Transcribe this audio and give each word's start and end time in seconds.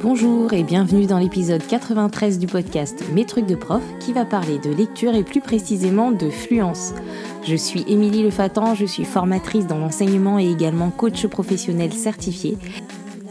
Bonjour 0.00 0.52
et 0.52 0.62
bienvenue 0.62 1.06
dans 1.06 1.18
l'épisode 1.18 1.66
93 1.66 2.38
du 2.38 2.46
podcast 2.46 3.02
Mes 3.12 3.24
trucs 3.24 3.46
de 3.46 3.56
prof 3.56 3.82
qui 3.98 4.12
va 4.12 4.24
parler 4.24 4.60
de 4.60 4.70
lecture 4.70 5.12
et 5.12 5.24
plus 5.24 5.40
précisément 5.40 6.12
de 6.12 6.30
fluence. 6.30 6.94
Je 7.42 7.56
suis 7.56 7.84
Émilie 7.88 8.22
Lefatan, 8.22 8.76
je 8.76 8.84
suis 8.84 9.04
formatrice 9.04 9.66
dans 9.66 9.78
l'enseignement 9.78 10.38
et 10.38 10.48
également 10.48 10.90
coach 10.90 11.26
professionnel 11.26 11.92
certifié. 11.92 12.56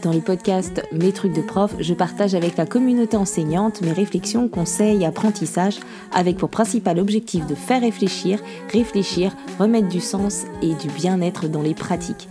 Dans 0.02 0.12
le 0.12 0.20
podcast 0.20 0.82
Mes 0.92 1.12
trucs 1.12 1.32
de 1.32 1.40
prof, 1.40 1.74
je 1.80 1.94
partage 1.94 2.34
avec 2.34 2.58
la 2.58 2.66
communauté 2.66 3.16
enseignante 3.16 3.80
mes 3.80 3.92
réflexions, 3.92 4.46
conseils, 4.48 5.06
apprentissages, 5.06 5.80
avec 6.12 6.36
pour 6.36 6.50
principal 6.50 6.98
objectif 6.98 7.46
de 7.46 7.54
faire 7.54 7.80
réfléchir, 7.80 8.40
réfléchir, 8.70 9.34
remettre 9.58 9.88
du 9.88 10.00
sens 10.00 10.44
et 10.60 10.74
du 10.74 10.88
bien-être 10.88 11.48
dans 11.48 11.62
les 11.62 11.74
pratiques. 11.74 12.28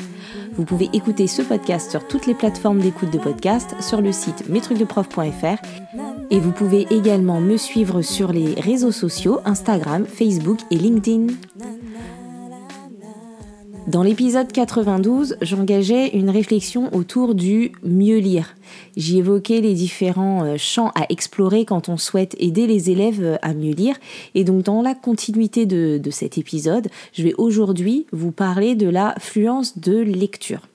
Vous 0.58 0.66
pouvez 0.66 0.90
écouter 0.94 1.28
ce 1.28 1.44
podcast 1.44 1.92
sur 1.92 2.08
toutes 2.08 2.26
les 2.26 2.34
plateformes 2.34 2.80
d'écoute 2.80 3.12
de 3.12 3.20
podcast, 3.20 3.76
sur 3.80 4.02
le 4.02 4.12
site 4.12 4.50
metrucsdeprof.fr 4.50 5.62
et 6.30 6.40
vous 6.40 6.52
pouvez 6.52 6.88
également 6.90 7.40
me 7.40 7.58
suivre 7.58 8.02
sur 8.02 8.32
les 8.32 8.56
réseaux 8.56 8.92
sociaux 8.92 9.40
Instagram, 9.46 10.06
Facebook 10.06 10.60
et 10.72 10.76
LinkedIn. 10.78 11.28
Dans 13.88 14.04
l'épisode 14.04 14.52
92, 14.52 15.38
j'engageais 15.42 16.10
une 16.10 16.30
réflexion 16.30 16.94
autour 16.94 17.36
du 17.36 17.72
mieux 17.84 18.18
lire. 18.18 18.58
J'y 18.98 19.20
évoquais 19.20 19.62
les 19.62 19.76
différents 19.76 20.44
euh, 20.44 20.58
champs 20.58 20.92
à 20.94 21.06
explorer 21.08 21.64
quand 21.64 21.88
on 21.88 21.96
souhaite 21.96 22.36
aider 22.38 22.68
les 22.68 22.90
élèves 22.90 23.24
euh, 23.24 23.38
à 23.42 23.54
mieux 23.54 23.72
lire. 23.72 23.96
Et 24.36 24.44
donc 24.44 24.64
dans 24.64 24.82
la 24.82 24.94
continuité 24.94 25.66
de, 25.66 26.02
cet 26.12 26.38
épisode, 26.38 26.90
je 27.14 27.24
vais 27.24 27.34
aujourd'hui 27.38 28.08
vous 28.12 28.34
parler 28.34 28.76
de 28.76 28.90
la 28.90 29.16
fluence 29.20 29.78
de 29.78 29.98
lecture. 29.98 30.68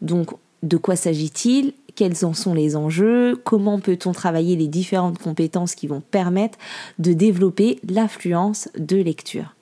Donc 0.00 0.30
de 0.62 0.76
quoi 0.76 0.94
s'agit-il? 0.94 1.72
Quels 1.96 2.24
en 2.24 2.32
sont 2.32 2.54
les 2.54 2.76
enjeux, 2.76 3.34
comment 3.42 3.80
peut-on 3.80 4.12
travailler 4.12 4.54
les 4.54 4.68
différentes 4.68 5.18
compétences 5.18 5.74
qui 5.74 5.88
vont 5.88 6.00
permettre 6.12 6.58
de 7.00 7.12
développer 7.12 7.80
l'affluence 7.88 8.68
de 8.78 8.98
lecture? 8.98 9.52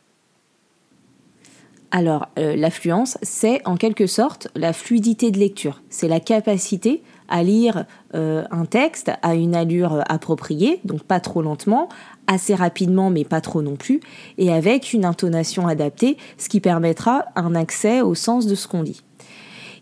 Alors, 1.93 2.29
euh, 2.39 2.55
l'affluence, 2.55 3.19
c'est 3.23 3.67
en 3.67 3.77
quelque 3.77 4.07
sorte 4.07 4.49
la 4.55 4.73
fluidité 4.73 5.33
de 5.33 5.39
lecture. 5.39 5.83
C'est 5.91 6.07
la 6.07 6.21
capacité 6.21 7.03
à 7.29 7.43
lire 7.43 7.85
euh, 8.15 8.45
un 8.51 8.65
texte 8.65 9.11
à 9.23 9.35
une 9.35 9.55
allure 9.55 10.03
appropriée, 10.09 10.81
donc 10.85 11.03
pas 11.03 11.21
trop 11.21 11.43
lentement, 11.43 11.89
assez 12.27 12.55
rapidement 12.55 13.11
mais 13.11 13.25
pas 13.25 13.41
trop 13.41 13.63
non 13.63 13.77
plus, 13.77 14.01
et 14.39 14.53
avec 14.53 14.93
une 14.93 15.05
intonation 15.05 15.67
adaptée, 15.67 16.17
ce 16.39 16.49
qui 16.49 16.61
permettra 16.61 17.25
un 17.35 17.55
accès 17.55 18.03
au 18.03 18.15
sens 18.15 18.47
de 18.47 18.55
ce 18.55 18.69
qu'on 18.69 18.83
lit. 18.83 19.03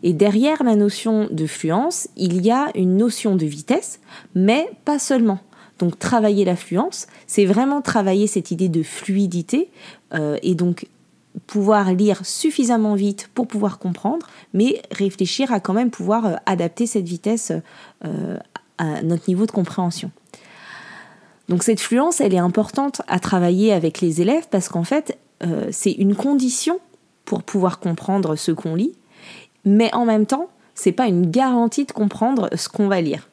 Et 0.02 0.12
derrière 0.12 0.62
la 0.62 0.76
notion 0.76 1.28
de 1.30 1.46
fluence, 1.46 2.08
il 2.16 2.44
y 2.44 2.50
a 2.50 2.68
une 2.74 2.96
notion 2.96 3.34
de 3.34 3.44
vitesse, 3.44 4.00
mais 4.34 4.70
pas 4.84 4.98
seulement. 4.98 5.40
Donc 5.78 5.98
travailler 5.98 6.44
l'affluence, 6.44 7.06
c'est 7.26 7.44
vraiment 7.44 7.82
travailler 7.82 8.26
cette 8.26 8.50
idée 8.50 8.68
de 8.68 8.82
fluidité 8.82 9.70
euh, 10.14 10.36
et 10.42 10.54
donc 10.54 10.86
pouvoir 11.46 11.92
lire 11.92 12.24
suffisamment 12.24 12.94
vite 12.94 13.30
pour 13.34 13.46
pouvoir 13.46 13.78
comprendre, 13.78 14.26
mais 14.52 14.82
réfléchir 14.90 15.52
à 15.52 15.60
quand 15.60 15.74
même 15.74 15.90
pouvoir 15.90 16.26
euh, 16.26 16.34
adapter 16.46 16.86
cette 16.86 17.06
vitesse 17.06 17.52
euh, 18.04 18.36
à 18.78 19.02
notre 19.02 19.28
niveau 19.28 19.46
de 19.46 19.50
compréhension. 19.50 20.10
Donc 21.48 21.62
cette 21.62 21.80
fluence, 21.80 22.20
elle 22.20 22.34
est 22.34 22.38
importante 22.38 23.02
à 23.08 23.18
travailler 23.18 23.72
avec 23.72 24.00
les 24.00 24.20
élèves 24.20 24.48
parce 24.50 24.68
qu'en 24.68 24.84
fait, 24.84 25.18
euh, 25.42 25.68
c'est 25.70 25.92
une 25.92 26.14
condition 26.14 26.78
pour 27.24 27.42
pouvoir 27.42 27.78
comprendre 27.78 28.36
ce 28.36 28.52
qu'on 28.52 28.74
lit, 28.74 28.92
mais 29.64 29.94
en 29.94 30.04
même 30.04 30.26
temps, 30.26 30.48
c'est 30.74 30.92
pas 30.92 31.06
une 31.06 31.30
garantie 31.30 31.84
de 31.84 31.92
comprendre 31.92 32.50
ce 32.54 32.68
qu'on 32.68 32.88
va 32.88 33.00
lire. 33.00 33.28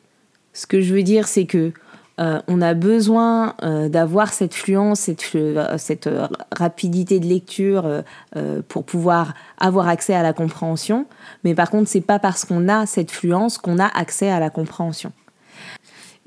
Ce 0.54 0.66
que 0.66 0.82
je 0.82 0.94
veux 0.94 1.04
dire, 1.04 1.28
c'est 1.28 1.46
que 1.46 1.74
euh, 2.20 2.40
on 2.48 2.62
a 2.62 2.74
besoin 2.74 3.56
euh, 3.64 3.90
d'avoir 3.90 4.32
cette 4.32 4.54
fluence, 4.54 5.02
cette, 5.02 6.08
euh, 6.08 6.28
rapidité 6.52 7.20
de 7.20 7.26
lecture 7.26 8.03
pour 8.68 8.86
pouvoir 8.86 9.34
avoir 9.58 9.88
accès 9.88 10.14
à 10.14 10.24
la 10.24 10.34
compréhension. 10.34 11.06
Mais 11.44 11.56
par 11.56 11.70
contre, 11.70 11.90
c'est 11.90 12.02
pas 12.02 12.20
parce 12.20 12.46
qu'on 12.46 12.70
a 12.70 12.86
cette 12.86 13.12
fluence 13.12 13.58
qu'on 13.58 13.80
a 13.80 13.86
accès 13.88 14.30
à 14.30 14.40
la 14.40 14.50
compréhension. 14.50 15.12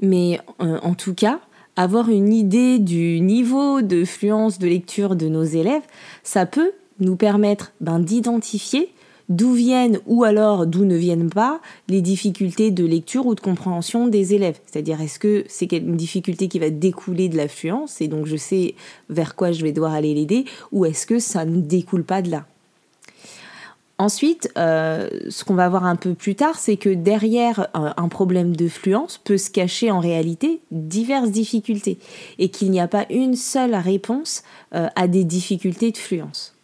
Mais 0.00 0.40
en 0.58 0.94
tout 0.94 1.14
cas, 1.14 1.40
avoir 1.76 2.08
une 2.08 2.32
idée 2.32 2.78
du 2.78 3.20
niveau 3.20 3.82
de 3.82 4.04
fluence 4.04 4.58
de 4.58 4.66
lecture 4.66 5.16
de 5.16 5.28
nos 5.28 5.44
élèves, 5.44 5.82
ça 6.22 6.46
peut 6.46 6.72
nous 7.00 7.16
permettre 7.16 7.72
ben, 7.80 7.98
d'identifier 7.98 8.92
d'où 9.28 9.52
viennent 9.52 10.00
ou 10.06 10.24
alors 10.24 10.66
d'où 10.66 10.84
ne 10.84 10.96
viennent 10.96 11.30
pas 11.30 11.60
les 11.88 12.00
difficultés 12.00 12.70
de 12.70 12.84
lecture 12.84 13.26
ou 13.26 13.34
de 13.34 13.40
compréhension 13.40 14.06
des 14.06 14.34
élèves. 14.34 14.58
C'est-à-dire, 14.66 15.00
est-ce 15.00 15.18
que 15.18 15.44
c'est 15.48 15.70
une 15.72 15.96
difficulté 15.96 16.48
qui 16.48 16.58
va 16.58 16.70
découler 16.70 17.28
de 17.28 17.36
l'affluence 17.36 18.00
et 18.00 18.08
donc 18.08 18.26
je 18.26 18.36
sais 18.36 18.74
vers 19.10 19.34
quoi 19.34 19.52
je 19.52 19.62
vais 19.62 19.72
devoir 19.72 19.92
aller 19.92 20.14
l'aider 20.14 20.44
ou 20.72 20.84
est-ce 20.84 21.06
que 21.06 21.18
ça 21.18 21.44
ne 21.44 21.60
découle 21.60 22.04
pas 22.04 22.22
de 22.22 22.30
là? 22.30 22.46
Ensuite, 24.00 24.48
euh, 24.56 25.08
ce 25.28 25.42
qu'on 25.42 25.56
va 25.56 25.68
voir 25.68 25.84
un 25.84 25.96
peu 25.96 26.14
plus 26.14 26.36
tard, 26.36 26.56
c'est 26.56 26.76
que 26.76 26.88
derrière 26.88 27.66
euh, 27.76 27.90
un 27.96 28.08
problème 28.08 28.54
de 28.54 28.68
fluence 28.68 29.18
peut 29.18 29.38
se 29.38 29.50
cacher 29.50 29.90
en 29.90 29.98
réalité 29.98 30.60
diverses 30.70 31.32
difficultés 31.32 31.98
et 32.38 32.48
qu'il 32.48 32.70
n'y 32.70 32.78
a 32.78 32.86
pas 32.86 33.06
une 33.10 33.34
seule 33.34 33.74
réponse 33.74 34.44
euh, 34.72 34.86
à 34.94 35.08
des 35.08 35.24
difficultés 35.24 35.90
de 35.90 35.96
fluence. 35.96 36.54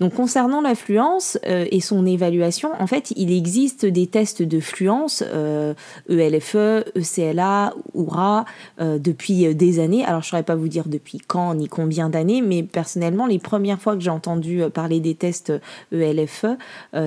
Donc 0.00 0.14
concernant 0.14 0.60
l'affluence 0.60 1.38
euh, 1.46 1.66
et 1.70 1.80
son 1.80 2.06
évaluation, 2.06 2.70
en 2.78 2.86
fait, 2.86 3.12
il 3.16 3.32
existe 3.32 3.84
des 3.84 4.06
tests 4.06 4.42
de 4.42 4.60
fluence 4.60 5.22
ELFE, 6.08 6.54
euh, 6.54 6.82
ECLA, 6.94 7.74
OURA 7.94 8.44
euh, 8.80 8.98
depuis 8.98 9.54
des 9.54 9.80
années. 9.80 10.04
Alors 10.04 10.22
je 10.22 10.28
ne 10.28 10.30
saurais 10.30 10.42
pas 10.44 10.54
vous 10.54 10.68
dire 10.68 10.88
depuis 10.88 11.18
quand 11.18 11.54
ni 11.54 11.68
combien 11.68 12.08
d'années, 12.08 12.42
mais 12.42 12.62
personnellement, 12.62 13.26
les 13.26 13.38
premières 13.38 13.80
fois 13.80 13.96
que 13.96 14.00
j'ai 14.00 14.10
entendu 14.10 14.62
parler 14.72 15.00
des 15.00 15.14
tests 15.14 15.52
ELFE, 15.92 16.46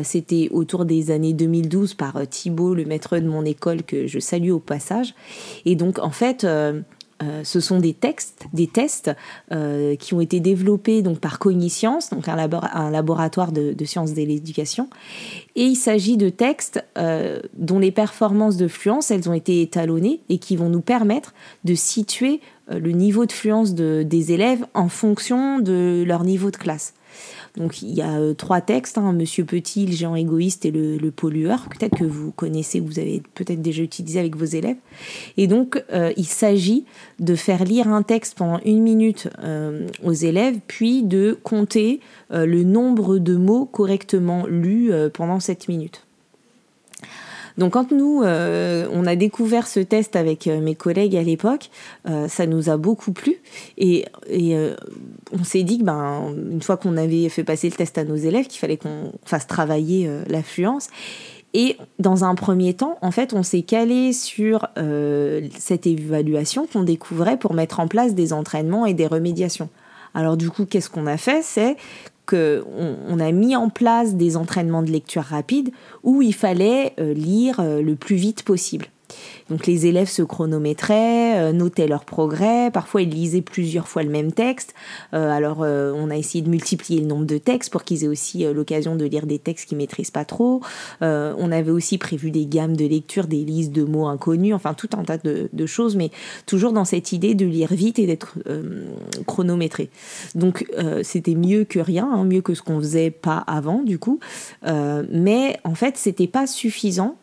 c'était 0.03 0.49
autour 0.51 0.85
des 0.85 1.11
années 1.11 1.33
2012 1.33 1.93
par 1.93 2.27
Thibault, 2.29 2.73
le 2.73 2.85
maître 2.85 3.17
de 3.17 3.27
mon 3.27 3.45
école 3.45 3.83
que 3.83 4.07
je 4.07 4.19
salue 4.19 4.51
au 4.51 4.59
passage. 4.59 5.13
Et 5.65 5.75
donc 5.75 5.99
en 5.99 6.11
fait 6.11 6.45
euh, 7.21 7.43
ce 7.43 7.59
sont 7.59 7.79
des 7.79 7.93
textes, 7.93 8.45
des 8.53 8.67
tests 8.67 9.11
euh, 9.51 9.95
qui 9.95 10.13
ont 10.13 10.21
été 10.21 10.39
développés 10.39 11.01
donc 11.01 11.19
par 11.19 11.39
Cogniscience, 11.39 12.09
donc 12.09 12.27
un, 12.27 12.35
laboratoire 12.89 13.51
de, 13.51 13.75
sciences 13.85 14.13
de 14.13 14.21
l'éducation. 14.21 14.89
Et 15.55 15.63
il 15.63 15.75
s'agit 15.75 16.17
de 16.17 16.29
textes 16.29 16.83
euh, 16.97 17.39
dont 17.53 17.79
les 17.79 17.91
performances 17.91 18.57
de 18.57 18.67
fluence, 18.67 19.11
elles 19.11 19.29
ont 19.29 19.33
été 19.33 19.61
étalonnées 19.61 20.21
et 20.29 20.37
qui 20.37 20.55
vont 20.55 20.69
nous 20.69 20.81
permettre 20.81 21.33
de 21.63 21.75
situer 21.75 22.41
le 22.69 22.91
niveau 22.91 23.25
de 23.25 23.31
fluence 23.33 23.73
des 23.73 24.31
élèves 24.31 24.65
en 24.73 24.87
fonction 24.87 25.59
de 25.59 26.05
leur 26.07 26.23
niveau 26.23 26.51
de 26.51 26.57
classe. 26.57 26.93
Donc 27.57 27.81
il 27.81 27.93
y 27.93 28.01
a 28.01 28.17
euh, 28.17 28.33
trois 28.33 28.61
textes, 28.61 28.97
hein, 28.97 29.11
Monsieur 29.11 29.43
Petit, 29.43 29.85
le 29.85 29.91
géant 29.91 30.15
égoïste 30.15 30.65
et 30.65 30.71
le, 30.71 31.11
pollueur, 31.11 31.67
peut-être 31.69 31.97
que 31.97 32.05
vous 32.05 32.31
connaissez, 32.31 32.79
vous 32.79 32.99
avez 32.99 33.21
peut-être 33.33 33.61
déjà 33.61 33.83
utilisé 33.83 34.19
avec 34.19 34.35
vos 34.35 34.45
élèves. 34.45 34.77
Et 35.37 35.47
donc 35.47 35.83
euh, 35.91 36.13
il 36.15 36.25
s'agit 36.25 36.85
de 37.19 37.35
faire 37.35 37.65
lire 37.65 37.89
un 37.89 38.03
texte 38.03 38.37
pendant 38.37 38.59
une 38.63 38.81
minute 38.81 39.27
euh, 39.43 39.87
aux 40.03 40.13
élèves, 40.13 40.59
puis 40.67 41.03
de 41.03 41.37
compter 41.43 41.99
le 42.29 42.63
nombre 42.63 43.17
de 43.17 43.35
mots 43.35 43.65
correctement 43.65 44.45
lus 44.47 44.91
pendant 45.13 45.39
cette 45.39 45.67
minute. 45.67 46.05
Donc 47.57 47.73
quand 47.73 47.91
nous, 47.91 48.21
euh, 48.23 48.87
on 48.91 49.05
a 49.05 49.15
découvert 49.15 49.67
ce 49.67 49.79
test 49.79 50.15
avec 50.15 50.47
euh, 50.47 50.59
mes 50.61 50.75
collègues 50.75 51.15
à 51.15 51.23
l'époque, 51.23 51.69
euh, 52.09 52.27
ça 52.27 52.45
nous 52.45 52.69
a 52.69 52.77
beaucoup 52.77 53.11
plu 53.11 53.37
et, 53.77 54.05
on 55.33 55.43
s'est 55.43 55.63
dit 55.63 55.79
que 55.79 55.83
ben, 55.83 56.33
une 56.51 56.61
fois 56.61 56.77
qu'on 56.77 56.97
avait 56.97 57.29
fait 57.29 57.43
passer 57.43 57.69
le 57.69 57.75
test 57.75 57.97
à 57.97 58.03
nos 58.03 58.15
élèves, 58.15 58.47
qu'il 58.47 58.59
fallait 58.59 58.77
qu'on 58.77 59.13
fasse 59.23 59.47
travailler 59.47 60.09
l'affluence. 60.27 60.87
Et 61.53 61.77
dans 61.99 62.25
un 62.25 62.35
premier 62.35 62.73
temps, 62.73 62.97
en 63.01 63.11
fait, 63.11 63.33
on 63.33 63.43
s'est 63.43 63.61
calé 63.61 64.13
sur 64.13 64.67
cette 65.57 65.87
évaluation 65.87 66.67
qu'on 66.67 66.83
découvrait 66.83 67.37
pour 67.37 67.53
mettre 67.53 67.79
en 67.79 67.87
place 67.87 68.13
des 68.13 68.33
entraînements 68.33 68.85
et 68.85 68.93
des 68.93 69.07
remédiations. 69.07 69.69
Alors 70.13 70.37
du 70.37 70.49
coup, 70.49 70.65
qu'est-ce 70.65 70.89
qu'on 70.89 71.07
a 71.07 71.17
fait? 71.17 71.41
C'est 71.43 71.77
on, 72.33 73.19
a 73.19 73.31
mis 73.31 73.55
en 73.55 73.69
place 73.69 74.15
des 74.15 74.37
entraînements 74.37 74.83
de 74.83 74.91
lecture 74.91 75.23
rapide 75.23 75.71
où 76.03 76.21
il 76.21 76.33
fallait 76.33 76.93
euh, 76.99 77.13
lire 77.13 77.59
euh, 77.59 77.81
le 77.81 77.95
plus 77.95 78.15
vite 78.15 78.43
possible. 78.43 78.87
Donc 79.51 79.67
les 79.67 79.85
élèves 79.85 80.07
se 80.07 80.21
chronométraient, 80.21 81.39
euh, 81.39 81.51
notaient 81.51 81.87
leur 81.87 82.05
progrès, 82.05 82.71
parfois 82.71 83.01
ils 83.01 83.09
lisaient 83.09 83.41
plusieurs 83.41 83.87
fois 83.87 84.01
le 84.01 84.09
même 84.09 84.31
texte. 84.31 84.73
Euh, 85.13 85.29
alors 85.29 85.59
euh, 85.61 85.91
on 85.95 86.09
a 86.09 86.15
essayé 86.15 86.41
de 86.41 86.49
multiplier 86.49 87.01
le 87.01 87.07
nombre 87.07 87.25
de 87.25 87.37
textes 87.37 87.69
pour 87.69 87.83
qu'ils 87.83 88.05
aient 88.05 88.07
aussi 88.07 88.45
l'occasion 88.53 88.95
de 88.95 89.03
lire 89.03 89.25
des 89.25 89.39
textes 89.39 89.67
qu'ils 89.67 89.77
maîtrisent 89.77 90.11
pas 90.11 90.25
trop. 90.25 90.61
on 91.01 91.51
avait 91.51 91.71
aussi 91.71 91.97
prévu 91.97 92.31
des 92.31 92.45
gammes 92.45 92.77
de 92.77 92.85
lecture, 92.85 93.27
des 93.27 93.43
listes 93.43 93.73
de 93.73 93.83
mots 93.83 94.07
inconnus, 94.07 94.53
enfin 94.53 94.73
tout 94.73 94.89
un 94.97 95.03
tas 95.03 95.17
de, 95.17 95.65
choses, 95.65 95.95
mais 95.95 96.11
toujours 96.45 96.71
dans 96.71 96.85
cette 96.85 97.11
idée 97.11 97.35
de 97.35 97.45
lire 97.45 97.73
vite 97.73 97.99
et 97.99 98.07
d'être 98.07 98.37
chronométré. 99.25 99.89
Donc 100.35 100.65
c'était 101.03 101.35
mieux 101.35 101.65
que 101.65 101.79
rien, 101.79 102.09
hein, 102.11 102.23
mieux 102.23 102.41
que 102.41 102.53
ce 102.53 102.61
qu'on 102.61 102.79
faisait 102.79 103.11
pas 103.11 103.43
avant 103.47 103.81
du 103.81 103.99
coup, 103.99 104.19
mais 104.63 105.59
en 105.63 105.75
fait 105.75 105.97
c'était 105.97 106.27
pas 106.27 106.47
suffisant 106.47 107.17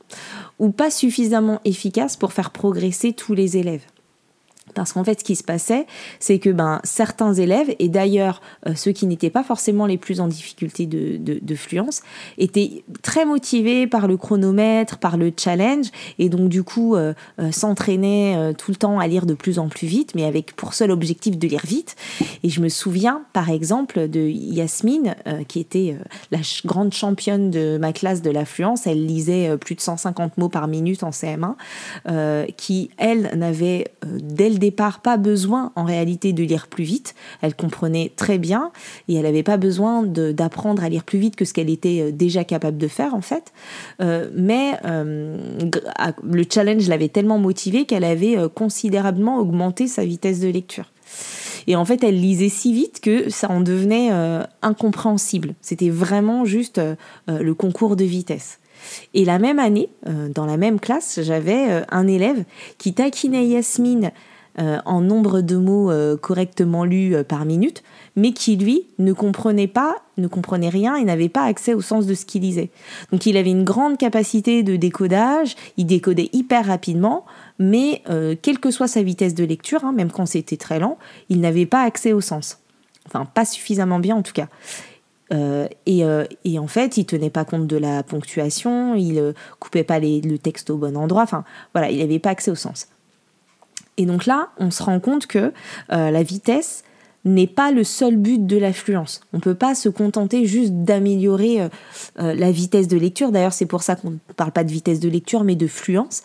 ou 0.58 0.70
pas 0.70 0.90
suffisamment 0.90 1.60
efficace 1.64 2.16
pour 2.16 2.32
faire 2.32 2.50
progresser 2.50 3.12
tous 3.12 3.34
les 3.34 3.56
élèves. 3.56 3.84
Parce 4.75 4.93
qu'en 4.93 5.05
fait, 5.05 5.20
ce 5.20 5.25
qui 5.25 5.37
se 5.37 5.44
passait, 5.44 5.87
c'est 6.20 6.38
que 6.38 6.50
ben, 6.50 6.81
certains 6.85 7.35
élèves, 7.35 7.75
et 7.79 7.88
d'ailleurs 7.88 8.41
euh, 8.67 8.75
ceux 8.75 8.93
qui 8.93 9.06
n'étaient 9.06 9.31
pas 9.31 9.43
forcément 9.43 9.87
les 9.87 9.99
plus 9.99 10.20
en 10.20 10.29
difficulté 10.29 10.87
de, 10.87 11.19
de, 11.19 11.55
fluence, 11.55 12.03
étaient 12.37 12.85
très 13.03 13.25
motivés 13.25 13.87
par 13.87 14.06
le 14.06 14.17
chronomètre, 14.17 14.99
par 14.99 15.17
le 15.17 15.32
challenge, 15.37 15.87
et 16.19 16.29
donc 16.29 16.49
du 16.49 16.62
coup 16.62 16.94
euh, 16.94 17.15
euh, 17.41 17.50
s'entraînaient 17.53 18.55
tout 18.55 18.70
le 18.70 18.76
temps 18.76 18.99
à 18.99 19.06
lire 19.06 19.26
de 19.26 19.35
plus 19.35 19.59
en 19.59 19.69
plus 19.69 19.87
vite, 19.87 20.15
mais 20.15 20.25
avec 20.25 20.55
pour 20.55 20.75
seul 20.75 20.91
objectif 20.91 21.38
de 21.38 21.49
lire 21.49 21.65
vite. 21.65 21.97
Et 22.43 22.49
je 22.49 22.61
me 22.61 22.69
souviens, 22.69 23.23
par 23.32 23.50
exemple, 23.50 24.09
de 24.09 24.20
Yasmine, 24.20 25.15
qui 25.49 25.61
était 25.61 25.97
la 26.31 26.38
grande 26.65 26.93
championne 26.93 27.50
de 27.50 27.79
ma 27.79 27.93
classe 27.93 28.23
de 28.23 28.31
l'affluence. 28.31 28.87
Elle 28.87 29.06
lisait 29.06 29.56
plus 29.59 29.75
de 29.75 29.81
150 29.81 30.38
mots 30.38 30.49
par 30.49 30.69
minute 30.69 31.03
en 31.03 31.11
CM1, 31.11 31.55
qui, 32.56 32.91
elle, 32.99 33.31
n'avait 33.37 33.87
dès 34.06 34.50
le 34.50 34.57
départ 34.58 35.00
pas 35.00 35.16
besoin 35.16 35.72
en 35.76 35.84
réalité 35.84 36.32
de 36.32 36.43
lire 36.43 36.66
plus 36.66 36.84
vite. 36.84 37.14
Elle 37.43 37.55
comprenait 37.55 38.12
très 38.16 38.38
bien 38.38 38.70
et 39.08 39.14
elle 39.14 39.22
n'avait 39.22 39.43
pas 39.43 39.56
besoin 39.56 40.02
d'apprendre 40.02 40.82
à 40.82 40.88
lire 40.88 41.05
plus 41.05 41.19
vite 41.19 41.37
que 41.37 41.44
ce 41.44 41.55
qu'elle 41.55 41.70
était 41.70 42.00
euh, 42.00 42.12
déjà 42.12 42.44
capable 42.44 42.78
de 42.78 42.88
faire 42.88 43.14
en 43.14 43.20
fait. 43.20 43.52
Euh, 44.00 44.31
mais 44.34 44.72
euh, 44.84 45.37
le 46.22 46.44
challenge 46.50 46.88
l'avait 46.88 47.08
tellement 47.08 47.38
motivée 47.38 47.84
qu'elle 47.84 48.05
avait 48.05 48.37
considérablement 48.55 49.38
augmenté 49.38 49.87
sa 49.87 50.05
vitesse 50.05 50.40
de 50.40 50.49
lecture. 50.49 50.93
Et 51.66 51.76
en 51.76 51.84
fait, 51.84 52.02
elle 52.02 52.20
lisait 52.20 52.49
si 52.49 52.72
vite 52.72 53.00
que 53.00 53.31
ça 53.31 53.50
en 53.50 53.60
devenait 53.60 54.10
incompréhensible. 54.62 55.55
C'était 55.60 55.90
vraiment 55.90 56.44
juste 56.44 56.81
le 57.26 57.52
concours 57.55 57.96
de 57.96 58.05
vitesse. 58.05 58.58
Et 59.12 59.25
la 59.25 59.38
même 59.38 59.58
année, 59.58 59.90
dans 60.34 60.46
la 60.46 60.56
même 60.56 60.81
classe, 60.81 61.20
j'avais 61.22 61.84
un 61.90 62.06
élève 62.06 62.44
qui 62.78 62.94
taquinait 62.94 63.46
Yasmine 63.46 64.12
euh, 64.58 64.78
en 64.86 65.00
nombre 65.00 65.40
de 65.40 65.56
mots 65.56 65.90
euh, 65.92 66.16
correctement 66.16 66.84
lus 66.84 67.14
euh, 67.14 67.22
par 67.22 67.44
minute, 67.44 67.84
mais 68.16 68.32
qui 68.32 68.56
lui 68.56 68.88
ne 68.98 69.12
comprenait 69.12 69.68
pas, 69.68 69.98
ne 70.16 70.26
comprenait 70.26 70.68
rien 70.68 70.96
et 70.96 71.04
n'avait 71.04 71.28
pas 71.28 71.44
accès 71.44 71.74
au 71.74 71.80
sens 71.80 72.06
de 72.06 72.14
ce 72.14 72.24
qu'il 72.24 72.42
lisait. 72.42 72.70
Donc 73.12 73.24
il 73.26 73.36
avait 73.36 73.52
une 73.52 73.62
grande 73.62 73.98
capacité 73.98 74.64
de 74.64 74.74
décodage, 74.74 75.54
il 75.76 75.86
décodait 75.86 76.28
hyper 76.32 76.66
rapidement, 76.66 77.24
mais 77.60 78.02
quelle 78.42 78.58
que 78.58 78.72
soit 78.72 78.88
sa 78.88 79.02
vitesse 79.02 79.34
de 79.34 79.44
lecture, 79.44 79.84
hein, 79.84 79.92
même 79.92 80.10
quand 80.10 80.26
c'était 80.26 80.56
très 80.56 80.80
lent, 80.80 80.98
il 81.28 81.40
n'avait 81.40 81.66
pas 81.66 81.82
accès 81.82 82.12
au 82.12 82.20
sens. 82.20 82.58
Enfin, 83.06 83.26
pas 83.26 83.44
suffisamment 83.44 84.00
bien 84.00 84.16
en 84.16 84.22
tout 84.22 84.32
cas. 84.32 84.48
et, 85.86 86.04
en 86.58 86.66
fait, 86.66 86.96
il 86.96 87.04
tenait 87.04 87.30
pas 87.30 87.44
compte 87.44 87.68
de 87.68 87.76
la 87.76 88.02
ponctuation, 88.02 88.96
il 88.96 89.34
coupait 89.60 89.84
pas 89.84 90.00
le 90.00 90.36
texte 90.36 90.70
au 90.70 90.76
bon 90.76 90.96
endroit. 90.96 91.22
Enfin, 91.22 91.44
voilà, 91.74 91.90
il 91.90 91.98
n'avait 91.98 92.18
pas 92.18 92.30
accès 92.30 92.50
au 92.50 92.56
sens. 92.56 92.88
Et 93.98 94.06
donc 94.06 94.24
là, 94.24 94.48
on 94.58 94.70
se 94.70 94.82
rend 94.82 95.00
compte 95.00 95.26
que 95.26 95.52
euh, 95.92 96.10
la 96.10 96.22
vitesse 96.22 96.84
n'est 97.24 97.48
pas 97.48 97.72
le 97.72 97.84
seul 97.84 98.16
but 98.16 98.46
de 98.46 98.56
l'affluence. 98.56 99.20
On 99.32 99.38
ne 99.38 99.42
peut 99.42 99.56
pas 99.56 99.74
se 99.74 99.88
contenter 99.88 100.46
juste 100.46 100.72
d'améliorer 100.72 101.60
euh, 101.60 101.68
euh, 102.20 102.34
la 102.34 102.50
vitesse 102.52 102.86
de 102.88 102.96
lecture. 102.96 103.32
D'ailleurs, 103.32 103.52
c'est 103.52 103.66
pour 103.66 103.82
ça 103.82 103.96
qu'on 103.96 104.12
ne 104.12 104.34
parle 104.36 104.52
pas 104.52 104.64
de 104.64 104.70
vitesse 104.70 105.00
de 105.00 105.08
lecture, 105.10 105.44
mais 105.44 105.56
de 105.56 105.66
fluence. 105.66 106.22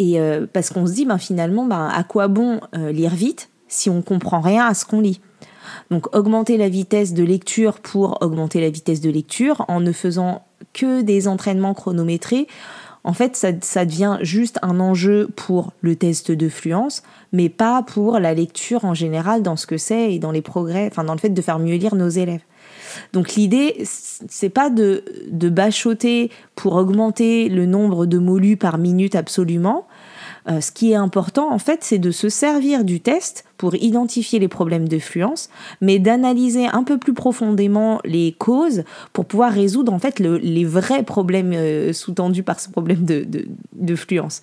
Et 0.00 0.20
parce 0.52 0.70
qu'on 0.70 0.86
se 0.86 0.92
dit, 0.92 1.04
ben, 1.06 1.18
finalement, 1.18 1.66
ben, 1.66 1.88
à 1.92 2.04
quoi 2.04 2.28
bon 2.28 2.60
lire 2.72 3.16
vite 3.16 3.50
si 3.66 3.90
on 3.90 4.00
comprend 4.00 4.40
rien 4.40 4.64
à 4.64 4.72
ce 4.72 4.84
qu'on 4.84 5.00
lit? 5.00 5.20
Donc 5.90 6.14
augmenter 6.14 6.56
la 6.56 6.68
vitesse 6.68 7.14
de 7.14 7.24
lecture 7.24 7.80
pour 7.80 8.22
augmenter 8.22 8.60
la 8.60 8.70
vitesse 8.70 9.00
de 9.00 9.10
lecture 9.10 9.64
en 9.66 9.80
ne 9.80 9.90
faisant 9.90 10.42
que 10.72 11.02
des 11.02 11.26
entraînements 11.26 11.74
chronométrés, 11.74 12.46
en 13.08 13.14
fait, 13.14 13.36
ça, 13.36 13.84
devient 13.86 14.18
juste 14.20 14.58
un 14.60 14.80
enjeu 14.80 15.30
pour 15.34 15.72
le 15.80 15.96
test 15.96 16.30
de 16.30 16.50
fluence, 16.50 17.02
mais 17.32 17.48
pas 17.48 17.82
pour 17.82 18.18
la 18.18 18.34
lecture 18.34 18.84
en 18.84 18.92
général 18.92 19.42
dans 19.42 19.56
ce 19.56 19.66
que 19.66 19.78
c'est 19.78 20.12
et 20.12 20.18
dans 20.18 20.30
les 20.30 20.42
progrès, 20.42 20.88
enfin 20.90 21.04
dans 21.04 21.14
le 21.14 21.18
fait 21.18 21.30
de 21.30 21.40
faire 21.40 21.58
mieux 21.58 21.76
lire 21.76 21.94
nos 21.94 22.10
élèves. 22.10 22.42
Donc 23.14 23.34
l'idée, 23.34 23.82
c'est 23.84 24.50
pas 24.50 24.68
de, 24.68 25.04
de 25.30 25.48
bachoter 25.48 26.30
pour 26.54 26.74
augmenter 26.74 27.48
le 27.48 27.64
nombre 27.64 28.04
de 28.04 28.18
mots 28.18 28.36
lus 28.36 28.58
par 28.58 28.76
minute 28.76 29.14
absolument, 29.14 29.87
euh, 30.48 30.60
ce 30.60 30.72
qui 30.72 30.92
est 30.92 30.96
important, 30.96 31.52
en 31.52 31.58
fait, 31.58 31.80
c'est 31.82 31.98
de 31.98 32.10
se 32.10 32.28
servir 32.28 32.84
du 32.84 33.00
test 33.00 33.44
pour 33.58 33.74
identifier 33.74 34.38
les 34.38 34.48
problèmes 34.48 34.88
de 34.88 34.98
fluence, 34.98 35.50
mais 35.80 35.98
d'analyser 35.98 36.66
un 36.66 36.84
peu 36.84 36.96
plus 36.96 37.12
profondément 37.12 38.00
les 38.04 38.32
causes 38.32 38.84
pour 39.12 39.26
pouvoir 39.26 39.52
résoudre, 39.52 39.92
en 39.92 39.98
fait, 39.98 40.20
les 40.20 40.64
vrais 40.64 41.02
problèmes 41.02 41.52
euh, 41.52 41.92
sous-tendus 41.92 42.44
par 42.44 42.60
ce 42.60 42.70
problème 42.70 43.04
de, 43.04 43.96
fluence. 43.96 44.42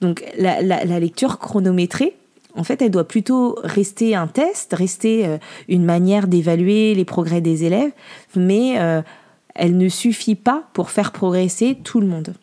Donc, 0.00 0.24
la, 0.38 1.00
lecture 1.00 1.38
chronométrée, 1.38 2.14
en 2.54 2.62
fait, 2.62 2.80
elle 2.82 2.90
doit 2.90 3.08
plutôt 3.08 3.58
rester 3.64 4.14
un 4.14 4.28
test, 4.28 4.72
rester 4.74 5.26
euh, 5.26 5.38
une 5.68 5.84
manière 5.84 6.28
d'évaluer 6.28 6.94
les 6.94 7.04
progrès 7.04 7.40
des 7.40 7.64
élèves, 7.64 7.92
mais 8.36 8.76
elle 9.54 9.76
ne 9.76 9.88
suffit 9.88 10.34
pas 10.34 10.64
pour 10.72 10.90
faire 10.90 11.10
progresser 11.10 11.78
tout 11.82 12.00
le 12.00 12.06
monde. 12.06 12.34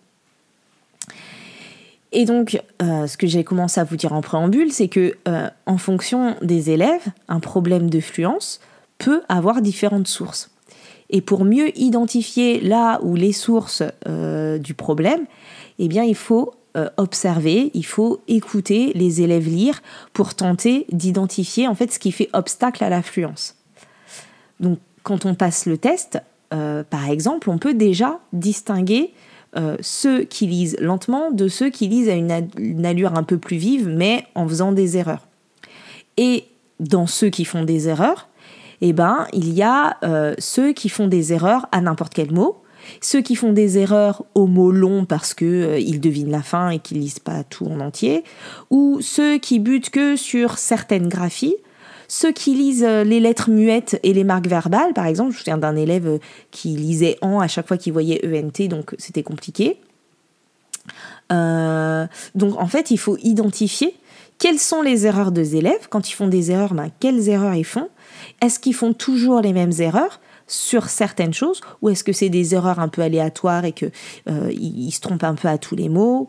Et 2.12 2.26
donc, 2.26 2.62
euh, 2.82 3.08
ce 3.08 3.18
que 3.18 3.28
j'ai 3.28 3.44
commencé 3.44 3.80
à 3.80 3.84
vous 3.84 3.96
dire 3.96 4.14
en 4.14 4.22
préambule, 4.22 4.72
c'est 4.72 4.88
que 4.88 5.16
euh, 5.28 5.50
en 5.66 5.78
fonction 5.78 6.36
des 6.42 6.72
élèves, 6.72 7.06
un 7.28 7.40
problème 7.40 7.90
de 7.90 8.00
fluence 8.00 8.60
peut 8.98 9.22
avoir 9.30 9.62
différentes 9.62 10.08
sources. 10.08 10.50
Et 11.12 11.22
pour 11.22 11.46
mieux 11.46 11.78
identifier 11.80 12.60
là 12.62 13.00
où 13.04 13.16
les 13.16 13.32
sources 13.32 13.84
euh, 14.08 14.58
du 14.58 14.74
problème, 14.74 15.26
eh 15.78 15.88
bien, 15.88 16.04
il 16.04 16.16
faut 16.16 16.54
observer, 16.96 17.72
il 17.74 17.86
faut 17.86 18.22
écouter 18.30 18.94
les 18.96 19.22
élèves 19.22 19.50
lire 19.50 19.82
pour 20.14 20.34
tenter 20.34 20.86
d'identifier 20.94 21.68
en 21.68 21.76
fait 21.76 21.92
ce 21.92 22.00
qui 22.00 22.14
fait 22.14 22.30
obstacle 22.32 22.82
à 22.86 22.90
la 22.90 23.02
fluence. 23.02 23.58
Donc, 24.62 24.80
quand 25.04 25.26
on 25.26 25.36
passe 25.36 25.66
le 25.66 25.78
test, 25.78 26.22
par 26.50 27.10
exemple, 27.10 27.50
on 27.50 27.58
peut 27.58 27.74
déjà 27.74 28.20
distinguer 28.32 29.12
euh, 29.58 29.78
ceux 29.82 30.24
qui 30.24 30.46
lisent 30.46 30.78
lentement 30.80 31.32
de 31.32 31.48
ceux 31.48 31.70
qui 31.70 31.88
lisent 31.88 32.10
à 32.10 32.14
une, 32.14 32.86
allure 32.86 33.18
un 33.18 33.24
peu 33.24 33.38
plus 33.38 33.58
vive, 33.58 33.88
mais 33.88 34.26
en 34.36 34.48
faisant 34.48 34.72
des 34.72 34.98
erreurs. 34.98 35.28
Et 36.18 36.46
dans 36.80 37.08
ceux 37.08 37.30
qui 37.30 37.46
font 37.46 37.64
des 37.64 37.88
erreurs, 37.88 38.30
eh 38.82 38.94
ben, 38.94 39.28
il 39.34 39.54
y 39.54 39.64
a 39.64 39.98
euh, 40.04 40.36
ceux 40.38 40.74
qui 40.74 40.88
font 40.88 41.08
des 41.08 41.34
erreurs 41.34 41.68
à 41.72 41.82
n'importe 41.82 42.14
quel 42.14 42.32
mot, 42.32 42.62
ceux 43.02 43.22
qui 43.22 43.36
font 43.36 43.52
des 43.52 43.78
erreurs 43.78 44.24
au 44.36 44.46
mot 44.46 44.72
long 44.72 45.06
parce 45.06 45.34
qu'ils 45.34 45.48
euh, 45.48 45.98
devinent 46.00 46.32
la 46.32 46.44
fin 46.44 46.70
et 46.70 46.80
qu'ils 46.80 47.00
lisent 47.00 47.20
pas 47.20 47.44
tout 47.44 47.66
en 47.66 47.80
entier, 47.80 48.24
ou 48.70 49.00
ceux 49.02 49.40
qui 49.40 49.60
butent 49.60 49.90
que 49.90 50.16
sur 50.16 50.58
certaines 50.58 51.08
graphies, 51.08 51.56
ceux 52.10 52.32
qui 52.32 52.56
lisent 52.56 52.84
euh, 52.84 53.04
les 53.04 53.20
lettres 53.20 53.52
muettes 53.52 54.00
et 54.02 54.14
les 54.14 54.24
marques 54.24 54.48
verbales, 54.48 54.94
par 54.94 55.06
exemple, 55.06 55.32
je 55.32 55.36
me 55.36 55.40
souviens 55.40 55.58
d'un 55.60 55.76
élève 55.76 56.08
euh, 56.08 56.18
qui 56.50 56.70
lisait 56.70 57.18
en 57.22 57.40
à 57.40 57.48
chaque 57.48 57.68
fois 57.68 57.78
qu'il 57.78 57.94
voyait 57.94 58.20
ENT, 58.26 58.68
donc 58.68 58.96
c'était 58.98 59.22
compliqué. 59.22 59.80
Euh, 61.32 62.08
donc 62.34 62.60
en 62.60 62.66
fait, 62.66 62.90
il 62.90 62.98
faut 62.98 63.16
identifier 63.22 63.96
quelles 64.40 64.58
sont 64.58 64.82
les 64.82 65.06
erreurs 65.06 65.32
des 65.32 65.56
élèves. 65.56 65.88
Quand 65.90 66.10
ils 66.10 66.14
font 66.14 66.28
des 66.28 66.50
erreurs, 66.50 66.74
ben, 66.74 66.90
quelles 67.00 67.30
erreurs 67.30 67.54
ils 67.54 67.64
font? 67.64 67.90
Est-ce 68.42 68.60
qu'ils 68.60 68.74
font 68.74 68.94
toujours 68.94 69.42
les 69.42 69.54
mêmes 69.54 69.74
erreurs 69.78 70.20
sur 70.48 70.90
certaines 70.90 71.34
choses? 71.34 71.62
Ou 71.84 71.90
est-ce 71.90 72.04
que 72.04 72.12
c'est 72.12 72.30
des 72.30 72.56
erreurs 72.56 72.80
un 72.80 72.88
peu 72.88 73.04
aléatoires 73.04 73.66
et 73.66 73.72
qu'ils 73.72 73.92
ils 74.50 74.92
se 74.92 75.02
trompent 75.02 75.26
un 75.26 75.36
peu 75.36 75.48
à 75.48 75.60
tous 75.60 75.76
les 75.76 75.90
mots 75.90 76.28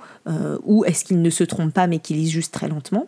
ou 0.64 0.84
est-ce 0.84 1.04
qu'ils 1.04 1.22
ne 1.22 1.30
se 1.30 1.44
trompent 1.44 1.72
pas 1.72 1.86
mais 1.86 2.00
qu'ils 2.00 2.16
lisent 2.16 2.32
juste 2.32 2.52
très 2.52 2.68
lentement? 2.68 3.06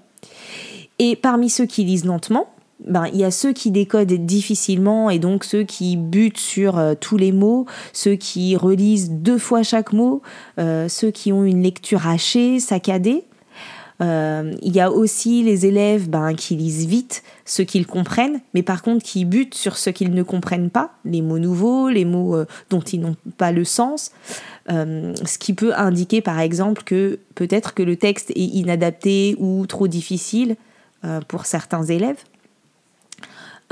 Et 0.98 1.16
parmi 1.16 1.50
ceux 1.50 1.66
qui 1.66 1.84
lisent 1.84 2.04
lentement, 2.04 2.48
ben, 2.86 3.06
il 3.12 3.16
y 3.16 3.24
a 3.24 3.30
ceux 3.30 3.52
qui 3.52 3.70
décodent 3.70 4.12
difficilement 4.12 5.08
et 5.10 5.18
donc 5.18 5.44
ceux 5.44 5.62
qui 5.62 5.96
butent 5.96 6.38
sur 6.38 6.78
euh, 6.78 6.94
tous 6.98 7.16
les 7.16 7.32
mots, 7.32 7.66
ceux 7.92 8.16
qui 8.16 8.56
relisent 8.56 9.10
deux 9.10 9.38
fois 9.38 9.62
chaque 9.62 9.92
mot, 9.92 10.22
euh, 10.58 10.88
ceux 10.88 11.10
qui 11.10 11.32
ont 11.32 11.44
une 11.44 11.62
lecture 11.62 12.06
hachée, 12.06 12.58
saccadée. 12.58 13.24
Euh, 14.00 14.52
il 14.62 14.74
y 14.74 14.80
a 14.80 14.90
aussi 14.90 15.44
les 15.44 15.64
élèves 15.64 16.08
ben, 16.08 16.34
qui 16.34 16.56
lisent 16.56 16.86
vite 16.86 17.22
ce 17.44 17.62
qu'ils 17.62 17.86
comprennent, 17.86 18.40
mais 18.52 18.64
par 18.64 18.82
contre 18.82 19.04
qui 19.04 19.24
butent 19.24 19.54
sur 19.54 19.76
ce 19.76 19.90
qu'ils 19.90 20.12
ne 20.12 20.24
comprennent 20.24 20.70
pas, 20.70 20.90
les 21.04 21.22
mots 21.22 21.38
nouveaux, 21.38 21.88
les 21.88 22.04
mots 22.04 22.36
dont 22.70 22.80
ils 22.80 23.00
n'ont 23.00 23.14
pas 23.38 23.52
le 23.52 23.64
sens, 23.64 24.10
ce 24.68 25.38
qui 25.38 25.52
peut 25.52 25.72
indiquer 25.76 26.20
par 26.20 26.40
exemple 26.40 26.82
que 26.82 27.20
peut-être 27.36 27.74
que 27.74 27.82
le 27.84 27.94
texte 27.94 28.30
est 28.30 28.40
inadapté 28.40 29.36
ou 29.38 29.66
trop 29.66 29.86
difficile 29.86 30.56
pour 31.28 31.46
certains 31.46 31.84
élèves. 31.84 32.18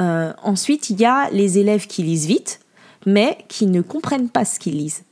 Euh, 0.01 0.33
ensuite, 0.43 0.91
il 0.91 1.01
y 1.01 1.05
a 1.05 1.29
les 1.31 1.59
élèves 1.59 1.87
qui 1.87 2.03
lisent 2.03 2.27
vite, 2.27 2.61
mais 3.07 3.39
qui 3.49 3.67
ne 3.67 3.81
comprennent 3.81 4.29
pas 4.29 4.45
ce 4.45 4.59
qu'ils 4.59 4.77
lisent. 4.77 5.05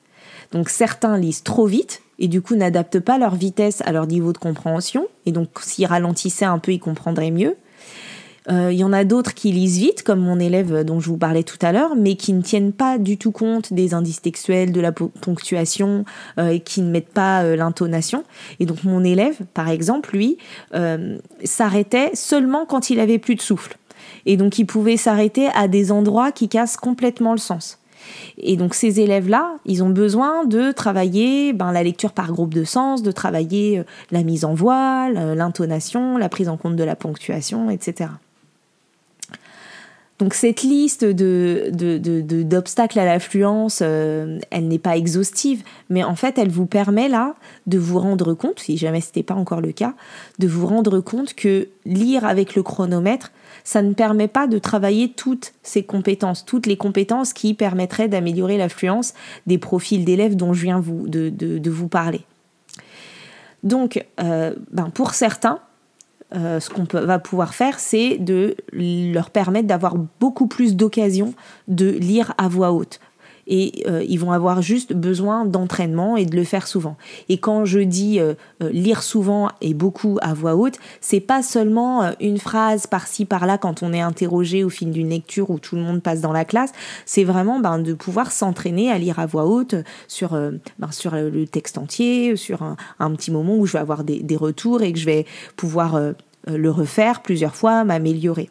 Donc 0.52 0.70
certains 0.70 1.18
lisent 1.18 1.42
trop 1.42 1.66
vite 1.66 2.02
et 2.18 2.26
du 2.26 2.40
coup 2.40 2.56
n'adaptent 2.56 3.00
pas 3.00 3.18
leur 3.18 3.34
vitesse 3.34 3.82
à 3.84 3.92
leur 3.92 4.06
niveau 4.06 4.32
de 4.32 4.38
compréhension. 4.38 5.06
Et 5.26 5.32
donc 5.32 5.50
s'ils 5.60 5.86
ralentissaient 5.86 6.46
un 6.46 6.58
peu, 6.58 6.72
ils 6.72 6.80
comprendraient 6.80 7.30
mieux. 7.30 7.56
Il 8.50 8.72
y 8.78 8.84
en 8.84 8.94
a 8.94 9.04
d'autres 9.04 9.34
qui 9.34 9.52
lisent 9.52 9.76
vite, 9.76 10.02
comme 10.02 10.20
mon 10.20 10.40
élève 10.40 10.82
dont 10.82 11.00
je 11.00 11.10
vous 11.10 11.18
parlais 11.18 11.42
tout 11.42 11.58
à 11.60 11.70
l'heure, 11.70 11.94
mais 11.96 12.16
qui 12.16 12.32
ne 12.32 12.40
tiennent 12.40 12.72
pas 12.72 12.96
du 12.96 13.18
tout 13.18 13.30
compte 13.30 13.74
des 13.74 13.92
indices 13.92 14.22
textuels, 14.22 14.72
de 14.72 14.80
la 14.80 14.90
ponctuation, 14.90 16.06
et 16.38 16.60
qui 16.60 16.80
ne 16.80 16.90
mettent 16.90 17.12
pas 17.12 17.42
l'intonation. 17.56 18.24
Et 18.58 18.64
donc 18.64 18.84
mon 18.84 19.04
élève, 19.04 19.36
par 19.52 19.68
exemple, 19.68 20.16
lui, 20.16 20.38
s'arrêtait 21.44 22.12
seulement 22.14 22.64
quand 22.64 22.88
il 22.88 23.00
avait 23.00 23.18
plus 23.18 23.34
de 23.34 23.42
souffle. 23.42 23.76
Et 24.26 24.36
donc 24.36 24.58
il 24.58 24.64
pouvait 24.66 24.96
s'arrêter 24.96 25.48
à 25.54 25.68
des 25.68 25.92
endroits 25.92 26.32
qui 26.32 26.48
cassent 26.48 26.76
complètement 26.76 27.32
le 27.32 27.38
sens. 27.38 27.78
Et 28.38 28.56
donc 28.56 28.74
ces 28.74 29.00
élèves-là, 29.00 29.56
ils 29.66 29.82
ont 29.82 29.90
besoin 29.90 30.44
de 30.44 30.72
travailler 30.72 31.52
ben, 31.52 31.72
la 31.72 31.82
lecture 31.82 32.12
par 32.12 32.32
groupe 32.32 32.54
de 32.54 32.64
sens, 32.64 33.02
de 33.02 33.10
travailler 33.10 33.80
euh, 33.80 33.84
la 34.10 34.22
mise 34.22 34.44
en 34.44 34.54
voix, 34.54 35.10
l'intonation, 35.10 36.16
la 36.16 36.28
prise 36.28 36.48
en 36.48 36.56
compte 36.56 36.76
de 36.76 36.84
la 36.84 36.96
ponctuation, 36.96 37.70
etc. 37.70 38.10
Donc 40.18 40.34
cette 40.34 40.62
liste 40.62 41.04
d'obstacles 41.04 42.98
à 42.98 43.04
l'affluence, 43.04 43.80
euh, 43.82 44.40
elle 44.50 44.66
n'est 44.66 44.80
pas 44.80 44.96
exhaustive, 44.96 45.62
mais 45.90 46.02
en 46.02 46.16
fait 46.16 46.38
elle 46.38 46.50
vous 46.50 46.66
permet 46.66 47.08
là 47.08 47.36
de 47.68 47.78
vous 47.78 48.00
rendre 48.00 48.34
compte, 48.34 48.58
si 48.58 48.76
jamais 48.76 49.00
ce 49.00 49.06
n'était 49.08 49.22
pas 49.22 49.34
encore 49.34 49.60
le 49.60 49.70
cas, 49.70 49.94
de 50.40 50.48
vous 50.48 50.66
rendre 50.66 50.98
compte 51.00 51.34
que 51.34 51.68
lire 51.86 52.24
avec 52.24 52.56
le 52.56 52.64
chronomètre, 52.64 53.30
ça 53.62 53.80
ne 53.80 53.92
permet 53.92 54.26
pas 54.26 54.48
de 54.48 54.58
travailler 54.58 55.12
toutes 55.12 55.52
ces 55.62 55.84
compétences, 55.84 56.44
toutes 56.44 56.66
les 56.66 56.76
compétences 56.76 57.32
qui 57.32 57.54
permettraient 57.54 58.08
d'améliorer 58.08 58.58
l'affluence 58.58 59.14
des 59.46 59.58
profils 59.58 60.04
d'élèves 60.04 60.34
dont 60.34 60.52
je 60.52 60.62
viens 60.62 60.80
de, 60.80 61.70
vous 61.70 61.88
parler. 61.88 62.22
Donc, 63.62 64.04
euh, 64.20 64.54
ben 64.72 64.90
pour 64.90 65.14
certains, 65.14 65.60
euh, 66.34 66.60
ce 66.60 66.68
qu'on 66.68 66.84
va 66.84 67.18
pouvoir 67.18 67.54
faire, 67.54 67.78
c'est 67.78 68.18
de 68.18 68.56
leur 68.72 69.30
permettre 69.30 69.66
d'avoir 69.66 69.94
beaucoup 70.20 70.46
plus 70.46 70.76
d'occasions 70.76 71.34
de 71.68 71.88
lire 71.88 72.34
à 72.36 72.48
voix 72.48 72.72
haute. 72.72 73.00
Et 73.48 73.84
euh, 73.86 74.04
ils 74.06 74.20
vont 74.20 74.32
avoir 74.32 74.62
juste 74.62 74.92
besoin 74.92 75.44
d'entraînement 75.44 76.16
et 76.16 76.26
de 76.26 76.36
le 76.36 76.44
faire 76.44 76.66
souvent. 76.66 76.96
Et 77.28 77.38
quand 77.38 77.64
je 77.64 77.80
dis 77.80 78.20
euh, 78.20 78.34
lire 78.60 79.02
souvent 79.02 79.50
et 79.60 79.74
beaucoup 79.74 80.18
à 80.20 80.34
voix 80.34 80.54
haute, 80.54 80.78
c'est 81.00 81.20
pas 81.20 81.42
seulement 81.42 82.12
une 82.20 82.38
phrase 82.38 82.86
par-ci 82.86 83.24
par-là 83.24 83.58
quand 83.58 83.82
on 83.82 83.92
est 83.92 84.00
interrogé 84.00 84.64
au 84.64 84.68
fil 84.68 84.90
d'une 84.90 85.10
lecture 85.10 85.50
où 85.50 85.58
tout 85.58 85.76
le 85.76 85.82
monde 85.82 86.02
passe 86.02 86.20
dans 86.20 86.32
la 86.32 86.44
classe. 86.44 86.72
C'est 87.06 87.24
vraiment 87.24 87.60
ben, 87.60 87.78
de 87.78 87.94
pouvoir 87.94 88.30
s'entraîner 88.32 88.90
à 88.90 88.98
lire 88.98 89.18
à 89.18 89.26
voix 89.26 89.46
haute 89.46 89.74
sur, 90.06 90.30
ben, 90.30 90.90
sur 90.90 91.14
le 91.14 91.46
texte 91.46 91.78
entier, 91.78 92.36
sur 92.36 92.62
un, 92.62 93.10
petit 93.12 93.30
moment 93.30 93.56
où 93.56 93.66
je 93.66 93.72
vais 93.72 93.78
avoir 93.78 94.04
des, 94.04 94.36
retours 94.36 94.82
et 94.82 94.92
que 94.92 94.98
je 94.98 95.06
vais 95.06 95.26
pouvoir 95.56 95.98
euh, 96.48 96.56
le 96.56 96.70
refaire 96.70 97.22
plusieurs 97.22 97.56
fois, 97.56 97.84
m'améliorer. 97.84 98.50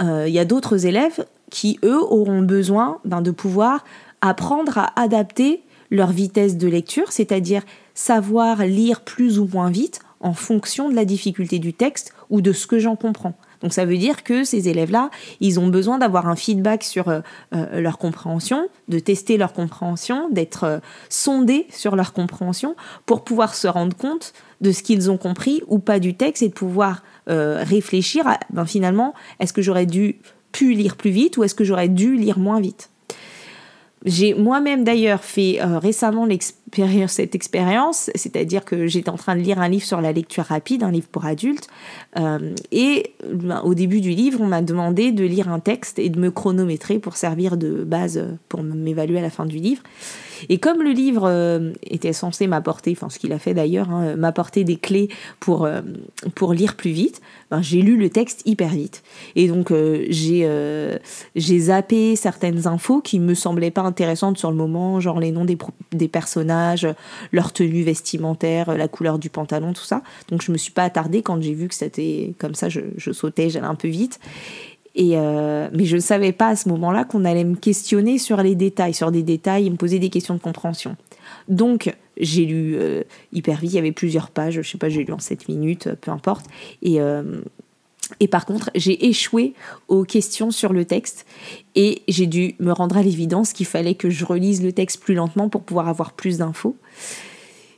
Euh, 0.00 0.24
il 0.26 0.32
y 0.32 0.38
a 0.38 0.44
d'autres 0.44 0.86
élèves 0.86 1.24
qui, 1.52 1.78
eux, 1.84 2.02
auront 2.02 2.40
besoin 2.40 2.98
ben, 3.04 3.20
de 3.20 3.30
pouvoir 3.30 3.84
apprendre 4.22 4.78
à 4.78 5.00
adapter 5.00 5.62
leur 5.90 6.10
vitesse 6.10 6.56
de 6.56 6.66
lecture, 6.66 7.12
c'est-à-dire 7.12 7.62
savoir 7.94 8.64
lire 8.64 9.02
plus 9.02 9.38
ou 9.38 9.46
moins 9.52 9.70
vite 9.70 10.00
en 10.20 10.32
fonction 10.32 10.88
de 10.88 10.94
la 10.94 11.04
difficulté 11.04 11.58
du 11.58 11.74
texte 11.74 12.14
ou 12.30 12.40
de 12.40 12.52
ce 12.52 12.66
que 12.66 12.78
j'en 12.78 12.96
comprends. 12.96 13.34
Donc 13.60 13.74
ça 13.74 13.84
veut 13.84 13.98
dire 13.98 14.24
que 14.24 14.44
ces 14.44 14.68
élèves-là, 14.68 15.10
ils 15.40 15.60
ont 15.60 15.68
besoin 15.68 15.98
d'avoir 15.98 16.26
un 16.26 16.36
feedback 16.36 16.82
sur 16.82 17.08
euh, 17.08 17.20
leur 17.52 17.98
compréhension, 17.98 18.68
de 18.88 18.98
tester 18.98 19.36
leur 19.36 19.52
compréhension, 19.52 20.30
d'être 20.30 20.80
sondés 21.10 21.66
sur 21.70 21.94
leur 21.94 22.12
compréhension 22.12 22.76
pour 23.04 23.24
pouvoir 23.24 23.54
se 23.54 23.68
rendre 23.68 23.96
compte 23.96 24.32
de 24.62 24.72
ce 24.72 24.82
qu'ils 24.82 25.10
ont 25.10 25.18
compris 25.18 25.62
ou 25.66 25.78
pas 25.78 26.00
du 26.00 26.14
texte 26.14 26.42
et 26.42 26.48
de 26.48 26.54
pouvoir 26.54 27.02
euh, 27.28 27.62
réfléchir 27.62 28.26
à 28.26 28.38
ben, 28.50 28.64
finalement, 28.64 29.12
est-ce 29.38 29.52
que 29.52 29.62
j'aurais 29.62 29.86
dû 29.86 30.16
pu 30.52 30.72
lire 30.74 30.96
plus 30.96 31.10
vite 31.10 31.36
ou 31.36 31.44
est-ce 31.44 31.54
que 31.54 31.64
j'aurais 31.64 31.88
dû 31.88 32.16
lire 32.16 32.38
moins 32.38 32.60
vite? 32.60 32.90
J'ai 34.04 34.34
moi-même 34.34 34.84
d'ailleurs 34.84 35.22
fait 35.22 35.60
euh, 35.60 35.78
récemment 35.78 36.26
cette 37.08 37.34
expérience, 37.34 38.10
c'est-à-dire 38.14 38.64
que 38.64 38.86
j'étais 38.86 39.10
en 39.10 39.16
train 39.16 39.36
de 39.36 39.40
lire 39.40 39.60
un 39.60 39.68
livre 39.68 39.84
sur 39.84 40.00
la 40.00 40.12
lecture 40.12 40.44
rapide, 40.44 40.82
un 40.82 40.90
livre 40.90 41.08
pour 41.10 41.26
adultes, 41.26 41.68
euh, 42.18 42.54
et 42.70 43.12
ben, 43.30 43.60
au 43.62 43.74
début 43.74 44.00
du 44.00 44.10
livre, 44.10 44.40
on 44.40 44.46
m'a 44.46 44.62
demandé 44.62 45.12
de 45.12 45.24
lire 45.24 45.48
un 45.48 45.60
texte 45.60 45.98
et 45.98 46.08
de 46.08 46.18
me 46.18 46.30
chronométrer 46.30 46.98
pour 46.98 47.16
servir 47.16 47.56
de 47.56 47.84
base 47.84 48.24
pour 48.48 48.62
m'évaluer 48.62 49.18
à 49.18 49.22
la 49.22 49.30
fin 49.30 49.46
du 49.46 49.56
livre. 49.56 49.82
Et 50.48 50.58
comme 50.58 50.82
le 50.82 50.90
livre 50.90 51.22
euh, 51.26 51.72
était 51.84 52.12
censé 52.12 52.48
m'apporter, 52.48 52.92
enfin 52.92 53.08
ce 53.08 53.18
qu'il 53.18 53.32
a 53.32 53.38
fait 53.38 53.54
d'ailleurs, 53.54 53.90
hein, 53.90 54.16
m'apporter 54.16 54.64
des 54.64 54.76
clés 54.76 55.08
pour, 55.38 55.64
euh, 55.64 55.82
pour 56.34 56.52
lire 56.52 56.74
plus 56.74 56.90
vite, 56.90 57.20
ben, 57.50 57.62
j'ai 57.62 57.80
lu 57.80 57.96
le 57.96 58.10
texte 58.10 58.42
hyper 58.44 58.70
vite. 58.70 59.02
Et 59.36 59.46
donc 59.46 59.72
j'ai 60.08 60.48
j'ai 61.36 61.58
zappé 61.58 62.16
certaines 62.16 62.66
infos 62.66 63.00
qui 63.00 63.20
me 63.20 63.34
semblaient 63.34 63.70
pas 63.70 63.82
intéressantes 63.82 64.38
sur 64.38 64.50
le 64.50 64.56
moment, 64.56 65.00
genre 65.00 65.20
les 65.20 65.30
noms 65.30 65.44
des, 65.44 65.58
des 65.92 66.08
personnages, 66.08 66.61
leur 67.32 67.52
tenue 67.52 67.82
vestimentaire, 67.82 68.76
la 68.76 68.88
couleur 68.88 69.18
du 69.18 69.30
pantalon, 69.30 69.72
tout 69.72 69.84
ça. 69.84 70.02
Donc 70.28 70.42
je 70.42 70.52
me 70.52 70.58
suis 70.58 70.72
pas 70.72 70.84
attardée 70.84 71.22
quand 71.22 71.40
j'ai 71.40 71.54
vu 71.54 71.68
que 71.68 71.74
c'était 71.74 72.34
comme 72.38 72.54
ça, 72.54 72.68
je, 72.68 73.12
sautais, 73.12 73.50
j'allais 73.50 73.66
un 73.66 73.74
peu 73.74 73.88
vite. 73.88 74.20
Et 74.94 75.12
euh, 75.14 75.70
mais 75.72 75.86
je 75.86 75.96
ne 75.96 76.00
savais 76.00 76.32
pas 76.32 76.48
à 76.48 76.56
ce 76.56 76.68
moment-là 76.68 77.04
qu'on 77.04 77.24
allait 77.24 77.44
me 77.44 77.56
questionner 77.56 78.18
sur 78.18 78.42
les 78.42 78.54
détails, 78.54 78.92
sur 78.92 79.10
des 79.10 79.22
détails 79.22 79.70
me 79.70 79.76
poser 79.76 79.98
des 79.98 80.10
questions 80.10 80.34
de 80.34 80.40
compréhension. 80.40 80.96
Donc, 81.48 81.94
j'ai 82.18 82.44
lu 82.44 82.76
euh, 82.76 83.02
hyper 83.32 83.58
vite, 83.58 83.72
il 83.72 83.76
y 83.76 83.78
avait 83.78 83.92
plusieurs 83.92 84.30
pages, 84.30 84.60
je 84.60 84.68
sais 84.68 84.76
pas, 84.78 84.90
j'ai 84.90 85.02
lu 85.02 85.12
en 85.12 85.18
7 85.18 85.48
minutes, 85.48 85.88
peu 86.00 86.10
importe. 86.10 86.46
Et, 86.82 87.00
euh, 87.00 87.40
et 88.20 88.28
par 88.28 88.46
contre, 88.46 88.70
j'ai 88.74 89.06
échoué 89.08 89.54
aux 89.88 90.04
questions 90.04 90.50
sur 90.50 90.72
le 90.72 90.84
texte 90.84 91.26
et 91.74 92.02
j'ai 92.08 92.26
dû 92.26 92.54
me 92.58 92.72
rendre 92.72 92.96
à 92.96 93.02
l'évidence 93.02 93.52
qu'il 93.52 93.66
fallait 93.66 93.94
que 93.94 94.10
je 94.10 94.24
relise 94.24 94.62
le 94.62 94.72
texte 94.72 95.00
plus 95.00 95.14
lentement 95.14 95.48
pour 95.48 95.62
pouvoir 95.62 95.88
avoir 95.88 96.12
plus 96.12 96.38
d'infos. 96.38 96.76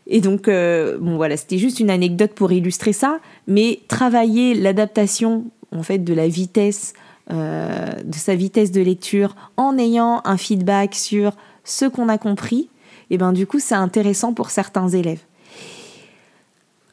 Et 0.07 0.21
donc, 0.21 0.47
bon 0.47 1.17
voilà, 1.17 1.37
c'était 1.37 1.59
juste 1.59 1.81
une 1.81 1.91
anecdote 1.91 2.33
pour 2.35 2.53
illustrer 2.53 2.93
ça, 2.93 3.21
mais 3.47 3.81
travailler 3.89 4.55
l'adaptation 4.55 5.45
en 5.73 5.83
fait 5.83 5.99
de 5.99 6.13
la 6.13 6.29
vitesse 6.29 6.95
euh, 7.33 7.89
de 8.05 8.15
sa 8.15 8.35
vitesse 8.35 8.71
de 8.71 8.83
lecture 8.83 9.35
en 9.57 9.79
ayant 9.79 10.21
un 10.27 10.37
feedback 10.37 10.95
sur 10.95 11.33
ce 11.65 11.87
qu'on 11.87 12.11
a 12.11 12.19
compris, 12.19 12.69
et 13.09 13.17
ben 13.17 13.33
du 13.33 13.47
coup 13.47 13.61
c'est 13.61 13.75
intéressant 13.75 14.35
pour 14.35 14.51
certains 14.51 14.91
élèves. 14.91 15.23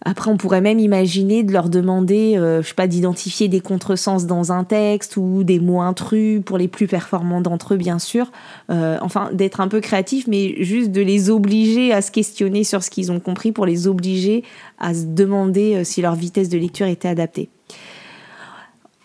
Après, 0.03 0.31
on 0.31 0.38
pourrait 0.38 0.62
même 0.62 0.79
imaginer 0.79 1.43
de 1.43 1.53
leur 1.53 1.70
demander, 1.70 2.36
euh, 2.36 2.62
je 2.63 2.70
sais 2.70 2.74
pas, 2.74 2.88
d'identifier 2.88 3.48
des 3.48 3.60
contresens 3.60 4.25
dans 4.25 4.51
un 4.51 4.63
texte 4.63 5.15
ou 5.17 5.43
des 5.43 5.60
mots 5.60 5.81
intrus 5.81 6.41
pour 6.43 6.58
les 6.58 6.67
plus 6.67 6.88
performants 6.88 7.41
d'entre 7.41 7.75
eux, 7.75 7.77
bien 7.77 8.00
sûr. 8.00 8.31
Euh, 8.72 8.98
enfin, 9.01 9.29
d'être 9.31 9.62
un 9.62 9.67
peu 9.67 9.79
créatif, 9.79 10.25
mais 10.27 10.55
juste 10.63 10.91
de 10.91 11.01
les 11.01 11.29
obliger 11.29 11.93
à 11.93 12.01
se 12.01 12.10
questionner 12.10 12.63
sur 12.63 12.84
ce 12.84 12.89
qu'ils 12.89 13.12
ont 13.12 13.20
compris 13.20 13.51
pour 13.51 13.65
les 13.65 13.88
obliger 13.88 14.43
à 14.79 14.93
se 14.93 15.05
demander 15.05 15.84
si 15.84 16.01
leur 16.01 16.15
vitesse 16.15 16.50
de 16.50 16.58
lecture 16.58 16.88
était 16.88 17.08
adaptée. 17.08 17.50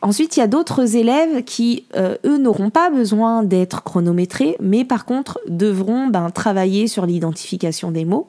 Ensuite, 0.03 0.37
il 0.37 0.41
y 0.41 0.43
a 0.43 0.47
d'autres 0.47 0.95
élèves 0.95 1.43
qui, 1.45 1.85
euh, 1.97 2.17
eux, 2.25 2.39
n'auront 2.39 2.71
pas 2.71 2.91
besoin 2.91 3.43
d'être 3.43 3.83
chronométrés, 3.83 4.57
mais 4.61 4.85
par 4.85 5.05
contre 5.05 5.41
devront 5.49 6.07
ben, 6.07 6.31
travailler 6.31 6.87
sur 6.87 7.07
l'identification 7.07 7.91
des 7.91 8.05
mots. 8.05 8.29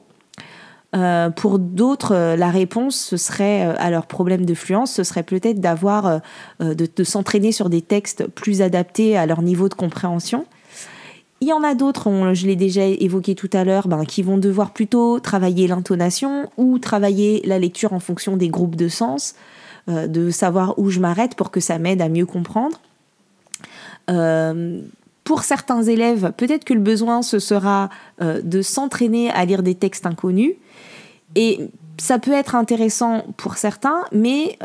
Euh, 0.96 1.28
pour 1.30 1.58
d'autres, 1.58 2.14
euh, 2.14 2.36
la 2.36 2.50
réponse, 2.50 2.96
ce 2.96 3.16
serait 3.16 3.62
à 3.62 3.90
leur 3.90 4.06
problème 4.06 4.46
de 4.46 4.54
fluence, 4.54 4.92
ce 4.92 5.04
serait 5.04 5.22
peut-être 5.22 5.60
d'avoir, 5.60 6.20
de, 6.60 7.04
s'entraîner 7.04 7.52
sur 7.52 7.68
des 7.68 7.82
textes 7.82 8.26
plus 8.26 8.62
adaptés 8.62 9.16
à 9.16 9.26
leur 9.26 9.42
niveau 9.42 9.68
de 9.68 9.74
compréhension. 9.74 10.46
Il 11.40 11.48
y 11.48 11.52
en 11.52 11.62
a 11.62 11.74
d'autres, 11.74 12.32
je 12.32 12.46
l'ai 12.46 12.56
déjà 12.56 12.84
évoqué 12.84 13.34
tout 13.34 13.50
à 13.52 13.64
l'heure, 13.64 13.86
ben, 13.86 14.04
qui 14.04 14.22
vont 14.22 14.38
devoir 14.38 14.72
plutôt 14.72 15.20
travailler 15.20 15.68
l'intonation 15.68 16.50
ou 16.56 16.78
travailler 16.78 17.42
la 17.44 17.60
lecture 17.60 17.92
en 17.92 18.00
fonction 18.00 18.36
des 18.36 18.48
groupes 18.48 18.74
de 18.74 18.88
sens. 18.88 19.34
Euh, 19.88 20.06
de 20.06 20.30
savoir 20.30 20.78
où 20.78 20.90
je 20.90 21.00
m'arrête 21.00 21.34
pour 21.34 21.50
que 21.50 21.60
ça 21.60 21.78
m'aide 21.78 22.02
à 22.02 22.10
mieux 22.10 22.26
comprendre. 22.26 22.78
Euh, 25.28 25.34
pour 25.34 25.42
certains 25.42 25.82
élèves, 25.82 26.32
peut-être 26.36 26.64
que 26.64 26.74
le 26.74 26.80
besoin, 26.80 27.22
ce 27.22 27.38
sera 27.38 27.90
euh, 28.20 28.40
de 28.42 28.62
s'entraîner 28.62 29.30
à 29.30 29.44
lire 29.44 29.62
des 29.62 29.74
textes 29.74 30.06
inconnus. 30.06 30.54
Et 31.34 31.60
ça 31.98 32.18
peut 32.18 32.32
être 32.32 32.54
intéressant 32.54 33.24
pour 33.36 33.56
certains, 33.56 34.04
mais 34.12 34.56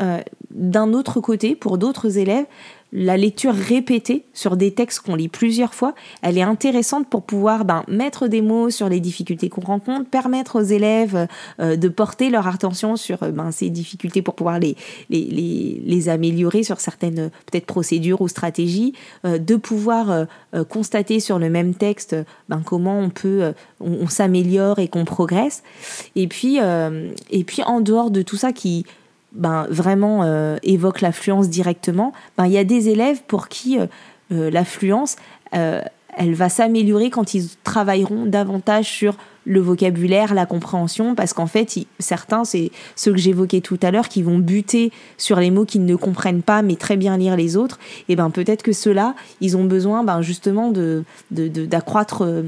d'un 0.50 0.92
autre 0.92 1.20
côté, 1.20 1.56
pour 1.56 1.78
d'autres 1.78 2.16
élèves, 2.16 2.46
la 2.96 3.16
lecture 3.16 3.52
répétée 3.52 4.24
sur 4.34 4.56
des 4.56 4.72
textes 4.72 5.00
qu'on 5.00 5.16
lit 5.16 5.28
plusieurs 5.28 5.74
fois, 5.74 5.96
elle 6.22 6.38
est 6.38 6.42
intéressante 6.42 7.08
pour 7.08 7.24
pouvoir 7.24 7.64
ben, 7.64 7.82
mettre 7.88 8.28
des 8.28 8.40
mots 8.40 8.70
sur 8.70 8.88
les 8.88 9.00
difficultés 9.00 9.48
qu'on 9.48 9.62
rencontre, 9.62 10.08
permettre 10.08 10.60
aux 10.60 10.62
élèves 10.62 11.26
euh, 11.58 11.74
de 11.74 11.88
porter 11.88 12.30
leur 12.30 12.46
attention 12.46 12.94
sur 12.94 13.24
euh, 13.24 13.32
ben, 13.32 13.50
ces 13.50 13.68
difficultés 13.68 14.22
pour 14.22 14.36
pouvoir 14.36 14.60
les, 14.60 16.08
améliorer 16.08 16.62
sur 16.62 16.78
certaines 16.78 17.30
peut-être 17.50 17.66
procédures 17.66 18.20
ou 18.20 18.28
stratégies, 18.28 18.92
euh, 19.24 19.38
de 19.38 19.56
pouvoir 19.56 20.26
constater 20.68 21.18
sur 21.18 21.40
le 21.40 21.50
même 21.50 21.74
texte 21.74 22.14
ben, 22.48 22.62
comment 22.64 23.00
on 23.00 23.10
peut, 23.10 23.52
on, 23.80 24.06
s'améliore 24.06 24.78
et 24.78 24.86
qu'on 24.86 25.04
progresse. 25.04 25.64
Et 26.14 26.28
puis, 26.28 26.58
et 26.58 27.44
puis 27.44 27.62
en 27.64 27.80
dehors 27.80 28.10
de 28.10 28.22
tout 28.22 28.36
ça 28.36 28.52
qui 28.52 28.84
ben, 29.34 29.66
vraiment 29.70 30.22
euh, 30.22 30.56
évoquent 30.62 31.00
l'affluence 31.00 31.48
directement, 31.48 32.12
ben, 32.36 32.46
il 32.46 32.52
y 32.52 32.58
a 32.58 32.64
des 32.64 32.88
élèves 32.88 33.22
pour 33.26 33.48
qui 33.48 33.78
l'affluence, 34.30 35.16
elle 35.52 36.34
va 36.34 36.48
s'améliorer 36.48 37.10
quand 37.10 37.34
ils 37.34 37.48
travailleront 37.62 38.26
davantage 38.26 38.86
sur 38.86 39.16
le 39.46 39.60
vocabulaire, 39.60 40.34
la 40.34 40.46
compréhension, 40.46 41.14
parce 41.14 41.32
qu'en 41.32 41.46
fait, 41.46 41.78
certains, 41.98 42.44
c'est 42.44 42.70
ceux 42.96 43.12
que 43.12 43.18
j'évoquais 43.18 43.60
tout 43.60 43.78
à 43.82 43.90
l'heure, 43.90 44.08
qui 44.08 44.22
vont 44.22 44.38
buter 44.38 44.90
sur 45.18 45.38
les 45.38 45.50
mots 45.50 45.64
qu'ils 45.64 45.84
ne 45.84 45.96
comprennent 45.96 46.42
pas, 46.42 46.62
mais 46.62 46.76
très 46.76 46.96
bien 46.96 47.16
lire 47.16 47.36
les 47.36 47.56
autres, 47.56 47.78
et 48.08 48.16
ben 48.16 48.30
peut-être 48.30 48.62
que 48.62 48.72
ceux-là, 48.72 49.14
ils 49.40 49.56
ont 49.56 49.64
besoin 49.64 50.02
ben, 50.02 50.22
justement 50.22 50.70
de, 50.70 51.04
d'accroître 51.30 52.22
euh, 52.22 52.42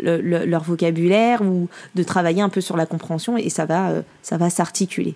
leur 0.00 0.62
vocabulaire 0.62 1.42
ou 1.42 1.68
de 1.94 2.02
travailler 2.02 2.42
un 2.42 2.48
peu 2.48 2.60
sur 2.60 2.76
la 2.76 2.86
compréhension, 2.86 3.36
et 3.36 3.50
ça 3.50 3.66
va, 3.66 3.90
euh, 3.90 4.02
ça 4.22 4.38
va 4.38 4.50
s'articuler. 4.50 5.14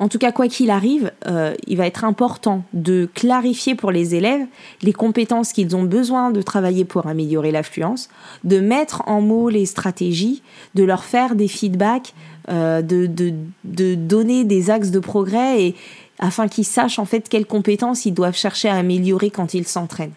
En 0.00 0.08
tout 0.08 0.18
cas, 0.18 0.32
quoi 0.32 0.48
qu'il 0.48 0.70
arrive, 0.70 1.12
euh, 1.26 1.54
il 1.66 1.76
va 1.76 1.86
être 1.86 2.04
important 2.04 2.64
de 2.72 3.06
clarifier 3.14 3.74
pour 3.74 3.90
les 3.90 4.14
élèves 4.14 4.46
les 4.80 4.94
compétences 4.94 5.52
qu'ils 5.52 5.76
ont 5.76 5.82
besoin 5.82 6.30
de 6.30 6.40
travailler 6.40 6.86
pour 6.86 7.06
améliorer 7.06 7.50
l'affluence, 7.50 8.08
de 8.42 8.60
mettre 8.60 9.02
en 9.06 9.20
mots 9.20 9.50
les 9.50 9.66
stratégies, 9.66 10.42
de 10.74 10.84
leur 10.84 11.04
faire 11.04 11.34
des 11.34 11.48
feedbacks, 11.48 12.14
euh, 12.48 12.80
de, 12.80 13.06
de, 13.06 13.94
donner 13.94 14.44
des 14.44 14.70
axes 14.70 14.90
de 14.90 15.00
progrès 15.00 15.62
et 15.62 15.76
afin 16.18 16.48
qu'ils 16.48 16.64
sachent 16.64 16.98
en 16.98 17.04
fait 17.04 17.28
quelles 17.28 17.46
compétences 17.46 18.06
ils 18.06 18.14
doivent 18.14 18.36
chercher 18.36 18.70
à 18.70 18.76
améliorer 18.76 19.30
quand 19.30 19.52
ils 19.52 19.66
s'entraînent. 19.66 20.12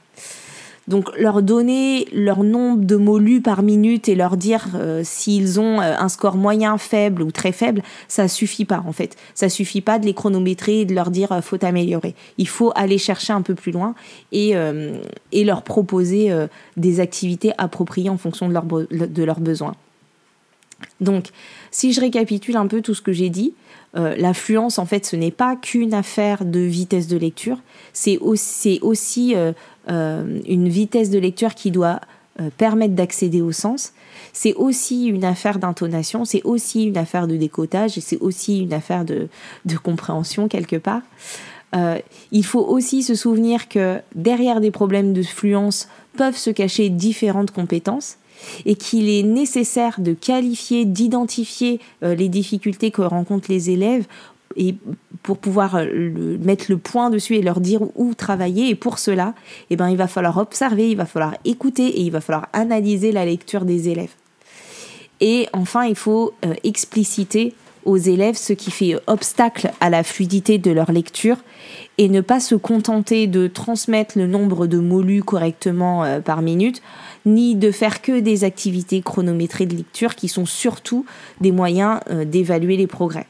Donc 0.87 1.17
leur 1.17 1.41
donner 1.41 2.07
leur 2.11 2.43
nombre 2.43 2.83
de 2.83 2.97
mots 2.97 3.19
lus 3.19 3.41
par 3.41 3.63
minute 3.63 4.09
et 4.09 4.15
leur 4.15 4.35
dire 4.35 4.67
euh, 4.75 5.01
s'ils 5.03 5.59
ont 5.59 5.79
euh, 5.79 5.95
un 5.97 6.09
score 6.09 6.35
moyen, 6.35 6.77
faible 6.77 7.21
ou 7.21 7.31
très 7.31 7.53
faible, 7.53 7.81
ça 8.09 8.27
suffit 8.27 8.65
pas 8.65 8.83
en 8.85 8.91
fait. 8.91 9.15
Ça 9.33 9.47
suffit 9.47 9.79
pas 9.79 9.97
de 9.97 10.05
les 10.05 10.13
chronométrer 10.13 10.81
et 10.81 10.85
de 10.85 10.93
leur 10.93 11.09
dire 11.09 11.31
euh, 11.31 11.41
faut 11.41 11.63
améliorer. 11.63 12.15
Il 12.37 12.49
faut 12.49 12.73
aller 12.75 12.97
chercher 12.97 13.31
un 13.31 13.41
peu 13.41 13.55
plus 13.55 13.71
loin 13.71 13.95
et, 14.31 14.55
leur 15.33 15.63
proposer 15.63 16.31
des 16.77 16.99
activités 16.99 17.51
appropriées 17.57 18.09
en 18.09 18.17
fonction 18.17 18.47
de, 18.47 18.53
leur, 18.53 18.65
leurs 18.89 19.39
besoins. 19.39 19.75
Donc, 21.01 21.27
si 21.69 21.91
je 21.91 21.99
récapitule 21.99 22.55
un 22.55 22.67
peu 22.67 22.81
tout 22.81 22.93
ce 22.93 23.01
que 23.01 23.11
j'ai 23.11 23.29
dit, 23.29 23.53
l'affluence, 23.93 24.79
en 24.79 24.85
fait, 24.85 25.05
ce 25.05 25.15
n'est 25.15 25.31
pas 25.31 25.55
qu'une 25.55 25.93
affaire 25.93 26.45
de 26.45 26.59
vitesse 26.59 27.07
de 27.07 27.17
lecture, 27.17 27.59
c'est 27.91 28.17
aussi, 28.19 28.79
une 29.87 30.69
vitesse 30.69 31.09
de 31.09 31.19
lecture 31.19 31.55
qui 31.55 31.71
doit 31.71 31.99
euh, 32.41 32.49
permettre 32.57 32.95
d'accéder 32.95 33.43
au 33.43 33.51
sens. 33.51 33.93
C'est 34.31 34.55
aussi 34.55 35.05
une 35.05 35.23
affaire 35.23 35.59
d'intonation, 35.59 36.25
c'est 36.25 36.41
aussi 36.45 36.85
une 36.85 36.97
affaire 36.97 37.27
de 37.27 37.35
décotage 37.35 37.95
et 37.95 38.01
c'est 38.01 38.17
aussi 38.21 38.61
une 38.61 38.73
affaire 38.73 39.05
de, 39.05 39.27
compréhension 39.83 40.47
quelque 40.47 40.77
part. 40.77 41.03
Euh, 41.75 41.99
il 42.31 42.43
faut 42.43 42.65
aussi 42.65 43.03
se 43.03 43.13
souvenir 43.13 43.69
que 43.69 43.99
derrière 44.15 44.61
des 44.61 44.71
problèmes 44.71 45.13
de 45.13 45.21
fluence 45.21 45.87
peuvent 46.17 46.35
se 46.35 46.49
cacher 46.49 46.89
différentes 46.89 47.51
compétences 47.51 48.17
et 48.65 48.73
qu'il 48.73 49.09
est 49.09 49.21
nécessaire 49.21 49.99
de 49.99 50.13
qualifier, 50.13 50.85
d'identifier 50.85 51.79
les 52.01 52.29
difficultés 52.29 52.89
que 52.89 53.03
rencontrent 53.03 53.51
les 53.51 53.69
élèves 53.69 54.07
et 54.55 54.75
pour 55.23 55.37
pouvoir 55.37 55.75
euh, 55.75 56.37
mettre 56.41 56.65
le 56.69 56.77
point 56.77 57.09
dessus 57.09 57.35
et 57.35 57.41
leur 57.41 57.61
dire 57.61 57.81
où 57.95 58.13
travailler. 58.13 58.69
Et 58.69 58.75
pour 58.75 58.99
cela, 58.99 59.33
eh 59.69 59.75
ben, 59.75 59.89
il 59.89 59.97
va 59.97 60.07
falloir 60.07 60.37
observer, 60.37 60.91
il 60.91 60.97
va 60.97 61.05
falloir 61.05 61.35
écouter 61.45 61.87
et 61.87 62.01
il 62.01 62.11
va 62.11 62.21
falloir 62.21 62.49
analyser 62.53 63.11
la 63.11 63.25
lecture 63.25 63.65
des 63.65 63.89
élèves. 63.89 64.13
Et 65.21 65.47
enfin, 65.53 65.85
il 65.85 65.95
faut 65.95 66.33
euh, 66.45 66.53
expliciter 66.63 67.55
aux 67.85 67.97
élèves 67.97 68.35
ce 68.35 68.53
qui 68.53 68.71
fait 68.71 68.95
obstacle 69.07 69.71
à 69.81 69.89
la 69.89 70.03
fluidité 70.03 70.57
de 70.57 70.71
leur 70.71 70.91
lecture 70.91 71.37
et 71.97 72.07
ne 72.07 72.21
pas 72.21 72.39
se 72.39 72.55
contenter 72.55 73.27
de 73.27 73.47
transmettre 73.47 74.17
le 74.17 74.25
nombre 74.25 74.67
de 74.67 74.77
mots 74.77 75.01
lus 75.01 75.23
correctement 75.23 76.03
euh, 76.03 76.19
par 76.19 76.41
minute, 76.41 76.81
ni 77.25 77.55
de 77.55 77.71
faire 77.71 78.01
que 78.01 78.19
des 78.19 78.43
activités 78.43 79.01
chronométrées 79.01 79.65
de 79.65 79.75
lecture 79.75 80.15
qui 80.15 80.27
sont 80.27 80.45
surtout 80.45 81.05
des 81.39 81.53
moyens 81.53 82.01
d'évaluer 82.25 82.75
les 82.75 82.87
progrès. 82.87 83.27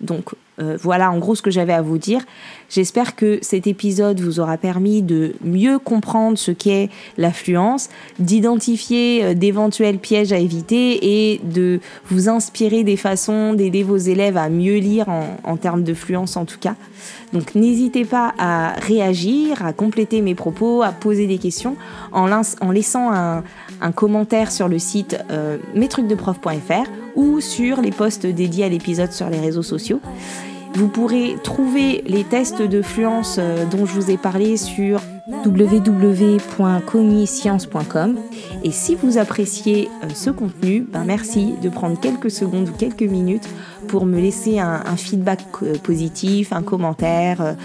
Donc 0.00 0.34
euh, 0.58 0.76
voilà 0.80 1.10
en 1.10 1.18
gros 1.18 1.34
ce 1.34 1.42
que 1.42 1.50
j'avais 1.50 1.72
à 1.72 1.82
vous 1.82 1.98
dire. 1.98 2.22
J'espère 2.68 3.14
que 3.14 3.38
cet 3.42 3.66
épisode 3.66 4.20
vous 4.20 4.40
aura 4.40 4.56
permis 4.56 5.02
de 5.02 5.34
mieux 5.44 5.78
comprendre 5.78 6.36
ce 6.38 6.50
qu'est 6.50 6.88
l'affluence, 7.16 7.88
d'identifier 8.18 9.24
euh, 9.24 9.34
d'éventuels 9.34 9.98
pièges 9.98 10.32
à 10.32 10.38
éviter 10.38 11.32
et 11.32 11.40
de 11.44 11.80
vous 12.06 12.28
inspirer 12.28 12.84
des 12.84 12.96
façons 12.96 13.52
d'aider 13.52 13.82
vos 13.82 13.96
élèves 13.96 14.36
à 14.36 14.48
mieux 14.48 14.78
lire 14.78 15.08
en, 15.08 15.56
termes 15.56 15.84
de 15.84 15.94
fluence 15.94 16.36
en 16.36 16.44
tout 16.44 16.58
cas. 16.58 16.74
Donc 17.32 17.54
n'hésitez 17.54 18.04
pas 18.04 18.34
à 18.38 18.72
réagir, 18.80 19.64
à 19.64 19.72
compléter 19.72 20.22
mes 20.22 20.34
propos, 20.34 20.82
à 20.82 20.92
poser 20.92 21.26
des 21.26 21.38
questions 21.38 21.76
en, 22.12 22.26
laissant 22.70 23.12
un, 23.12 23.42
commentaire 23.94 24.50
sur 24.50 24.68
le 24.68 24.78
site 24.78 25.18
euh, 25.30 25.58
ou 27.16 27.40
sur 27.40 27.80
les 27.80 27.90
posts 27.90 28.26
dédiés 28.26 28.64
à 28.64 28.68
l'épisode 28.68 29.12
sur 29.12 29.28
les 29.28 29.40
réseaux 29.40 29.62
sociaux. 29.62 30.00
Vous 30.76 30.88
pourrez 30.88 31.36
trouver 31.42 32.04
les 32.06 32.22
tests 32.22 32.60
de 32.60 32.82
fluence 32.82 33.36
euh, 33.38 33.64
dont 33.64 33.86
je 33.86 33.94
vous 33.94 34.10
ai 34.10 34.18
parlé 34.18 34.58
sur 34.58 35.00
www.cogniscience.com. 35.26 38.18
Et 38.62 38.70
si 38.70 38.94
vous 38.94 39.16
appréciez 39.16 39.88
euh, 40.04 40.10
ce 40.14 40.28
contenu, 40.28 40.86
ben 40.86 41.04
merci 41.04 41.54
de 41.62 41.70
prendre 41.70 41.98
quelques 41.98 42.30
secondes 42.30 42.68
ou 42.68 42.72
quelques 42.72 43.00
minutes 43.00 43.48
pour 43.88 44.04
me 44.04 44.20
laisser 44.20 44.58
un, 44.58 44.96
feedback 44.96 45.40
euh, 45.62 45.78
positif, 45.78 46.52
un 46.52 46.62
commentaire. 46.62 47.56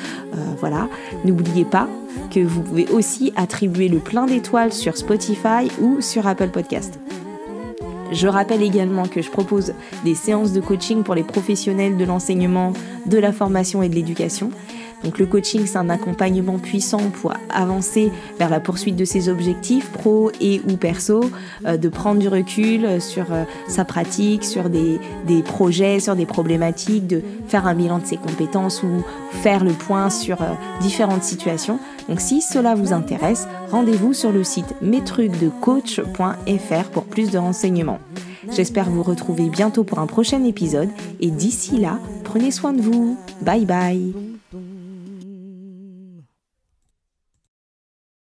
voilà. 0.60 0.88
N'oubliez 1.26 1.66
pas 1.66 1.90
que 2.34 2.40
vous 2.40 2.62
pouvez 2.62 2.88
aussi 2.92 3.34
attribuer 3.36 3.90
le 3.90 4.00
plein 4.00 4.26
d'étoiles 4.26 4.72
sur 4.72 4.96
Spotify 4.96 5.70
ou 5.82 6.00
sur 6.00 6.28
Apple 6.28 6.48
Podcast. 6.48 6.98
Je 8.12 8.28
rappelle 8.28 8.62
également 8.62 9.08
que 9.08 9.22
je 9.22 9.32
propose 9.32 9.74
des 10.04 10.16
séances 10.16 10.52
de 10.52 10.60
coaching 10.60 11.04
pour 11.04 11.16
les 11.16 11.24
professionnels 11.24 11.98
de 11.98 12.06
l'enseignement, 12.06 12.74
de 13.06 13.18
la 13.18 13.32
formation 13.32 13.82
et 13.82 13.90
de 13.90 13.96
l'éducation. 13.96 14.52
Donc 15.04 15.18
le 15.18 15.26
coaching, 15.26 15.66
c'est 15.66 15.78
un 15.78 15.90
accompagnement 15.90 16.60
puissant 16.60 17.10
pour 17.22 17.34
avancer 17.50 18.12
vers 18.38 18.50
la 18.50 18.60
poursuite 18.60 18.96
de 18.96 19.06
ses 19.06 19.30
objectifs 19.30 19.90
pro 19.92 20.32
et 20.40 20.62
ou 20.70 20.78
perso, 20.78 21.22
euh, 21.66 21.78
de 21.78 21.90
prendre 21.90 22.20
du 22.20 22.28
recul 22.28 23.02
sur 23.02 23.32
euh, 23.32 23.44
sa 23.68 23.84
pratique, 23.84 24.44
sur 24.44 24.70
des, 24.70 25.00
des, 25.26 25.42
projets, 25.42 26.00
sur 26.00 26.16
des 26.16 26.26
problématiques, 26.26 27.08
de 27.08 27.22
faire 27.48 27.66
un 27.66 27.74
bilan 27.74 28.00
de 28.00 28.06
ses 28.06 28.18
compétences 28.18 28.84
ou 28.84 29.04
faire 29.32 29.64
le 29.64 29.72
point 29.72 30.10
sur 30.10 30.42
euh, 30.42 30.54
différentes 30.82 31.24
situations. 31.24 31.80
Donc 32.10 32.20
si 32.20 32.42
cela 32.42 32.76
vous 32.76 32.94
intéresse, 32.94 33.48
rendez-vous 33.70 34.14
sur 34.14 34.32
le 34.32 34.44
site 34.44 34.76
metrucdecoach.fr 34.82 36.90
pour 36.92 37.06
plus 37.06 37.32
de 37.32 37.38
renseignements. 37.38 38.00
J'espère 38.52 38.90
vous 38.90 39.04
retrouver 39.04 39.50
bientôt 39.50 39.84
pour 39.84 40.00
un 40.00 40.08
prochain 40.08 40.44
épisode 40.44 40.90
et 41.20 41.30
d'ici 41.30 41.78
là, 41.78 42.00
prenez 42.24 42.52
soin 42.52 42.74
de 42.74 42.82
vous. 42.82 43.18
Bye 43.42 43.66
bye 43.66 44.14